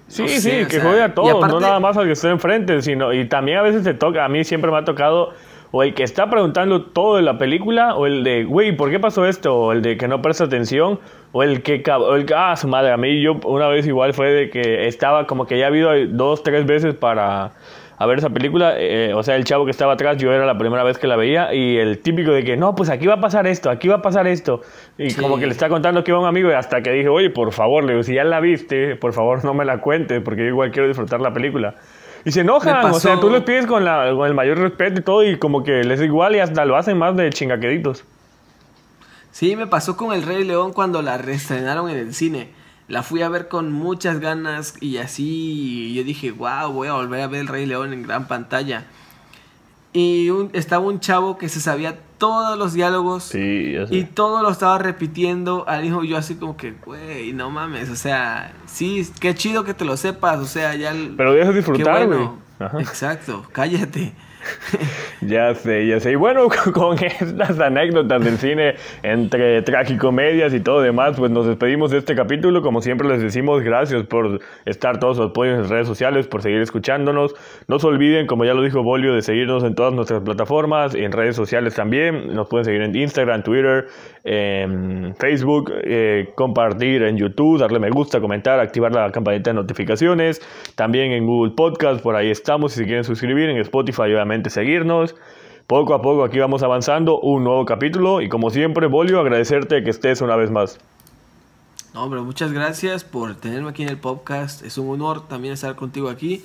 [0.07, 3.25] Sí, sí, que juegue a todos, no nada más al que esté enfrente, sino y
[3.25, 5.33] también a veces te toca, a mí siempre me ha tocado
[5.71, 8.99] o el que está preguntando todo de la película, o el de, güey, ¿por qué
[8.99, 9.55] pasó esto?
[9.55, 10.99] O el de que no presta atención,
[11.33, 14.29] o el que, o el, ah, su madre, a mí yo una vez igual fue
[14.31, 17.51] de que estaba como que ya ha habido dos, tres veces para
[17.97, 18.75] a ver esa película.
[18.77, 21.15] Eh, o sea, el chavo que estaba atrás, yo era la primera vez que la
[21.15, 21.53] veía.
[21.53, 24.01] Y el típico de que, no, pues aquí va a pasar esto, aquí va a
[24.01, 24.61] pasar esto.
[24.97, 26.49] Y como que le está contando que iba un amigo.
[26.49, 29.43] Y hasta que dije, oye, por favor, le digo, si ya la viste, por favor
[29.43, 31.75] no me la cuentes, porque yo igual quiero disfrutar la película.
[32.25, 35.03] Y se enojan, o sea, tú les pides con, la, con el mayor respeto y
[35.03, 38.03] todo, y como que les es igual y hasta lo hacen más de chingaqueditos.
[39.31, 42.49] Sí, me pasó con El Rey León cuando la reestrenaron en el cine.
[42.87, 47.21] La fui a ver con muchas ganas y así yo dije, wow, voy a volver
[47.21, 48.85] a ver El Rey León en gran pantalla.
[49.93, 54.77] Y estaba un chavo que se sabía todos los diálogos sí, y todo lo estaba
[54.77, 59.63] repitiendo al hijo yo así como que, güey, no mames, o sea, sí, qué chido
[59.63, 60.93] que te lo sepas, o sea, ya...
[61.15, 62.29] Pero dejas disfrutar, güey.
[62.79, 64.13] Exacto, cállate.
[65.21, 66.11] ya sé, ya sé.
[66.11, 71.91] Y bueno, con estas anécdotas del cine entre tragicomedias y todo demás, pues nos despedimos
[71.91, 72.61] de este capítulo.
[72.61, 76.61] Como siempre les decimos, gracias por estar todos los apoyos en redes sociales, por seguir
[76.61, 77.35] escuchándonos.
[77.67, 81.11] No se olviden, como ya lo dijo Bolio, de seguirnos en todas nuestras plataformas, en
[81.11, 82.33] redes sociales también.
[82.33, 83.87] Nos pueden seguir en Instagram, Twitter,
[85.17, 90.41] Facebook, eh, compartir en YouTube, darle me gusta, comentar, activar la campanita de notificaciones.
[90.75, 92.73] También en Google Podcast, por ahí estamos.
[92.73, 95.15] Si se quieren suscribir en Spotify, obviamente seguirnos.
[95.67, 99.89] Poco a poco aquí vamos avanzando un nuevo capítulo y como siempre, Bolio, agradecerte que
[99.89, 100.79] estés una vez más.
[101.93, 104.63] No, hombre, muchas gracias por tenerme aquí en el podcast.
[104.63, 106.43] Es un honor también estar contigo aquí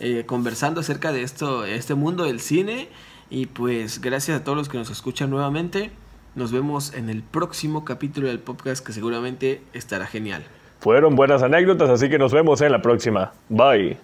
[0.00, 2.88] eh, conversando acerca de esto, este mundo del cine.
[3.30, 5.90] Y pues gracias a todos los que nos escuchan nuevamente.
[6.34, 10.44] Nos vemos en el próximo capítulo del podcast que seguramente estará genial.
[10.80, 13.32] Fueron buenas anécdotas, así que nos vemos en la próxima.
[13.48, 13.98] Bye.